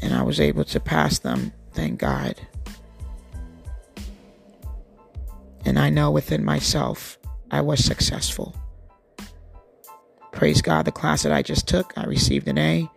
and 0.00 0.14
I 0.14 0.22
was 0.22 0.40
able 0.40 0.64
to 0.64 0.80
pass 0.80 1.18
them, 1.18 1.52
thank 1.72 1.98
God. 1.98 2.40
And 5.64 5.78
I 5.78 5.90
know 5.90 6.10
within 6.10 6.44
myself 6.44 7.18
I 7.50 7.60
was 7.60 7.84
successful. 7.84 8.54
Praise 10.32 10.62
God, 10.62 10.84
the 10.84 10.92
class 10.92 11.24
that 11.24 11.32
I 11.32 11.42
just 11.42 11.66
took, 11.66 11.92
I 11.96 12.04
received 12.04 12.46
an 12.46 12.58
A 12.58 12.88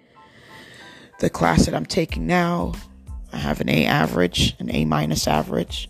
the 1.20 1.30
class 1.30 1.66
that 1.66 1.76
I'm 1.76 1.86
taking 1.86 2.26
now, 2.26 2.74
I 3.32 3.38
have 3.38 3.62
an 3.62 3.70
A 3.70 3.86
average, 3.86 4.56
an 4.60 4.74
A 4.74 4.86
minus 4.86 5.28
average. 5.28 5.90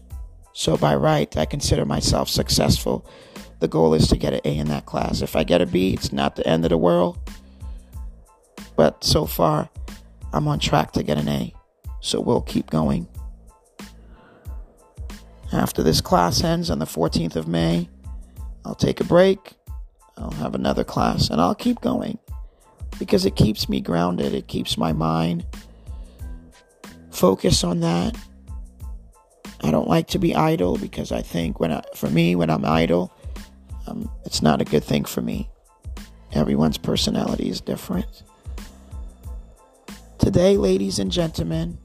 So 0.53 0.75
by 0.75 0.95
right, 0.95 1.35
I 1.37 1.45
consider 1.45 1.85
myself 1.85 2.27
successful. 2.27 3.07
The 3.59 3.67
goal 3.67 3.93
is 3.93 4.07
to 4.09 4.17
get 4.17 4.33
an 4.33 4.41
A 4.43 4.57
in 4.57 4.67
that 4.67 4.85
class. 4.85 5.21
If 5.21 5.35
I 5.35 5.43
get 5.43 5.61
a 5.61 5.65
B, 5.65 5.93
it's 5.93 6.11
not 6.11 6.35
the 6.35 6.47
end 6.47 6.65
of 6.65 6.69
the 6.69 6.77
world. 6.77 7.17
But 8.75 9.03
so 9.03 9.25
far, 9.25 9.69
I'm 10.33 10.47
on 10.47 10.59
track 10.59 10.91
to 10.93 11.03
get 11.03 11.17
an 11.17 11.29
A. 11.29 11.53
So 12.01 12.19
we'll 12.19 12.41
keep 12.41 12.69
going. 12.69 13.07
After 15.51 15.83
this 15.83 16.01
class 16.01 16.43
ends 16.43 16.69
on 16.69 16.79
the 16.79 16.85
14th 16.85 17.35
of 17.35 17.47
May, 17.47 17.89
I'll 18.65 18.75
take 18.75 18.99
a 18.99 19.03
break. 19.03 19.53
I'll 20.17 20.31
have 20.31 20.55
another 20.55 20.83
class 20.83 21.29
and 21.29 21.39
I'll 21.39 21.55
keep 21.55 21.81
going 21.81 22.19
because 22.97 23.25
it 23.25 23.35
keeps 23.35 23.69
me 23.69 23.81
grounded. 23.81 24.33
It 24.33 24.47
keeps 24.47 24.77
my 24.77 24.93
mind 24.93 25.45
focused 27.11 27.63
on 27.63 27.81
that. 27.81 28.17
I 29.61 29.71
don't 29.71 29.87
like 29.87 30.07
to 30.09 30.19
be 30.19 30.33
idle 30.33 30.77
because 30.77 31.11
I 31.11 31.21
think 31.21 31.59
when 31.59 31.71
I, 31.71 31.83
for 31.95 32.09
me, 32.09 32.35
when 32.35 32.49
I'm 32.49 32.63
idle, 32.63 33.13
um, 33.87 34.09
it's 34.25 34.41
not 34.41 34.61
a 34.61 34.65
good 34.65 34.83
thing 34.83 35.03
for 35.03 35.21
me. 35.21 35.49
Everyone's 36.31 36.77
personality 36.77 37.49
is 37.49 37.59
different. 37.59 38.23
Today, 40.17 40.57
ladies 40.57 40.99
and 40.99 41.11
gentlemen, 41.11 41.77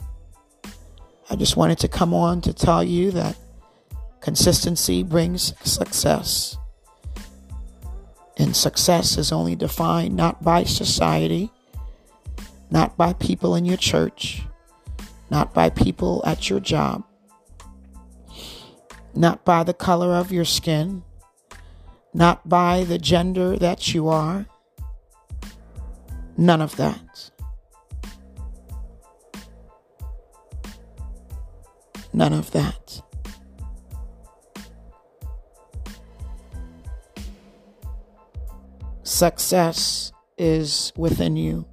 I 1.30 1.36
just 1.36 1.56
wanted 1.56 1.78
to 1.78 1.88
come 1.88 2.12
on 2.12 2.40
to 2.42 2.52
tell 2.52 2.84
you 2.84 3.10
that 3.12 3.36
consistency 4.20 5.02
brings 5.02 5.54
success. 5.68 6.56
And 8.36 8.56
success 8.56 9.16
is 9.16 9.30
only 9.30 9.54
defined 9.54 10.16
not 10.16 10.42
by 10.42 10.64
society, 10.64 11.52
not 12.70 12.96
by 12.96 13.12
people 13.12 13.54
in 13.54 13.64
your 13.64 13.76
church, 13.76 14.42
not 15.30 15.54
by 15.54 15.70
people 15.70 16.22
at 16.26 16.50
your 16.50 16.60
job, 16.60 17.04
not 19.14 19.44
by 19.44 19.62
the 19.62 19.74
color 19.74 20.14
of 20.14 20.32
your 20.32 20.44
skin, 20.44 21.04
not 22.12 22.48
by 22.48 22.84
the 22.84 22.98
gender 22.98 23.56
that 23.56 23.94
you 23.94 24.08
are. 24.08 24.46
None 26.36 26.60
of 26.60 26.74
that. 26.76 27.30
None 32.12 32.32
of 32.32 32.50
that. 32.50 33.03
Success 39.14 40.10
is 40.38 40.92
within 40.96 41.36
you. 41.36 41.64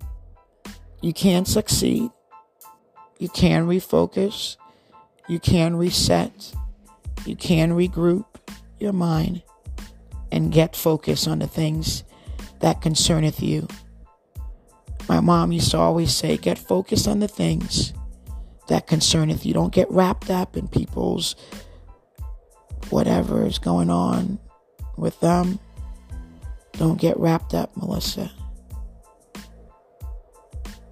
You 1.02 1.12
can 1.12 1.44
succeed. 1.44 2.12
You 3.18 3.30
can 3.30 3.66
refocus. 3.66 4.58
You 5.28 5.40
can 5.40 5.76
reset. 5.76 6.54
You 7.26 7.36
can 7.36 7.72
regroup 7.72 8.26
your 8.80 8.94
mind 8.94 9.42
and 10.32 10.52
get 10.52 10.76
focused 10.76 11.28
on 11.28 11.40
the 11.40 11.48
things 11.48 12.04
that 12.60 12.80
concerneth 12.80 13.42
you. 13.42 13.68
My 15.10 15.20
mom 15.20 15.52
used 15.52 15.72
to 15.72 15.80
always 15.80 16.14
say, 16.14 16.38
get 16.38 16.60
focused 16.60 17.08
on 17.08 17.22
the 17.22 17.28
things 17.28 17.92
that 18.68 18.86
concerneth 18.86 19.48
you. 19.48 19.56
Don't 19.56 19.74
get 19.74 19.90
wrapped 19.90 20.30
up 20.30 20.56
in 20.56 20.68
people's 20.68 21.36
whatever 22.92 23.48
is 23.48 23.58
going 23.58 23.90
on 23.90 24.38
with 24.96 25.20
them. 25.22 25.58
Don't 26.74 27.00
get 27.00 27.20
wrapped 27.20 27.54
up, 27.54 27.76
Melissa. 27.76 28.32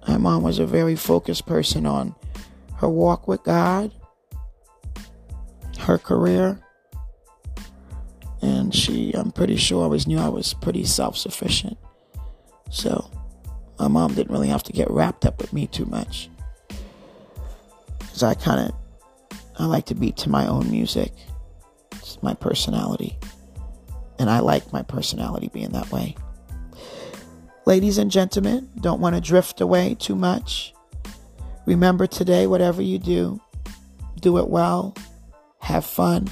My 0.06 0.16
mom 0.16 0.42
was 0.42 0.58
a 0.58 0.66
very 0.66 0.96
focused 0.96 1.46
person 1.46 1.86
on 1.86 2.14
her 2.76 2.88
walk 2.88 3.28
with 3.28 3.42
God, 3.44 3.92
her 5.78 5.98
career, 5.98 6.60
and 8.42 8.74
she, 8.74 9.12
I'm 9.12 9.30
pretty 9.30 9.56
sure, 9.56 9.84
always 9.84 10.06
knew 10.06 10.18
I 10.18 10.28
was 10.28 10.54
pretty 10.54 10.84
self 10.84 11.16
sufficient. 11.16 11.78
So, 12.70 13.10
my 13.78 13.88
mom 13.88 14.14
didn't 14.14 14.32
really 14.32 14.48
have 14.48 14.62
to 14.64 14.72
get 14.72 14.90
wrapped 14.90 15.26
up 15.26 15.40
with 15.40 15.52
me 15.52 15.66
too 15.66 15.86
much. 15.86 16.30
Because 17.98 18.22
I 18.22 18.34
kind 18.34 18.68
of, 18.68 19.38
I 19.58 19.66
like 19.66 19.86
to 19.86 19.94
beat 19.94 20.16
to 20.18 20.30
my 20.30 20.46
own 20.46 20.70
music. 20.70 21.12
It's 21.92 22.22
my 22.22 22.34
personality. 22.34 23.18
And 24.20 24.28
I 24.28 24.40
like 24.40 24.70
my 24.70 24.82
personality 24.82 25.48
being 25.48 25.70
that 25.70 25.90
way. 25.90 26.14
Ladies 27.64 27.96
and 27.96 28.10
gentlemen, 28.10 28.68
don't 28.78 29.00
want 29.00 29.14
to 29.14 29.20
drift 29.20 29.62
away 29.62 29.96
too 29.98 30.14
much. 30.14 30.74
Remember 31.64 32.06
today, 32.06 32.46
whatever 32.46 32.82
you 32.82 32.98
do, 32.98 33.40
do 34.20 34.36
it 34.36 34.48
well, 34.48 34.94
have 35.60 35.86
fun, 35.86 36.28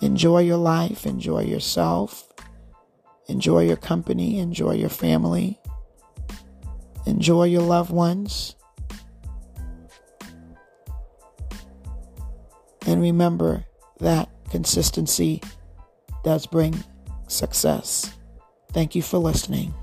enjoy 0.00 0.38
your 0.38 0.56
life, 0.56 1.04
enjoy 1.04 1.42
yourself, 1.42 2.32
enjoy 3.28 3.66
your 3.66 3.76
company, 3.76 4.38
enjoy 4.38 4.72
your 4.72 4.88
family, 4.88 5.60
enjoy 7.04 7.44
your 7.44 7.62
loved 7.62 7.90
ones. 7.90 8.54
And 12.86 13.02
remember 13.02 13.66
that 13.98 14.30
consistency 14.48 15.42
does 16.24 16.46
bring 16.46 16.82
success. 17.28 18.12
Thank 18.72 18.94
you 18.94 19.02
for 19.02 19.18
listening. 19.18 19.74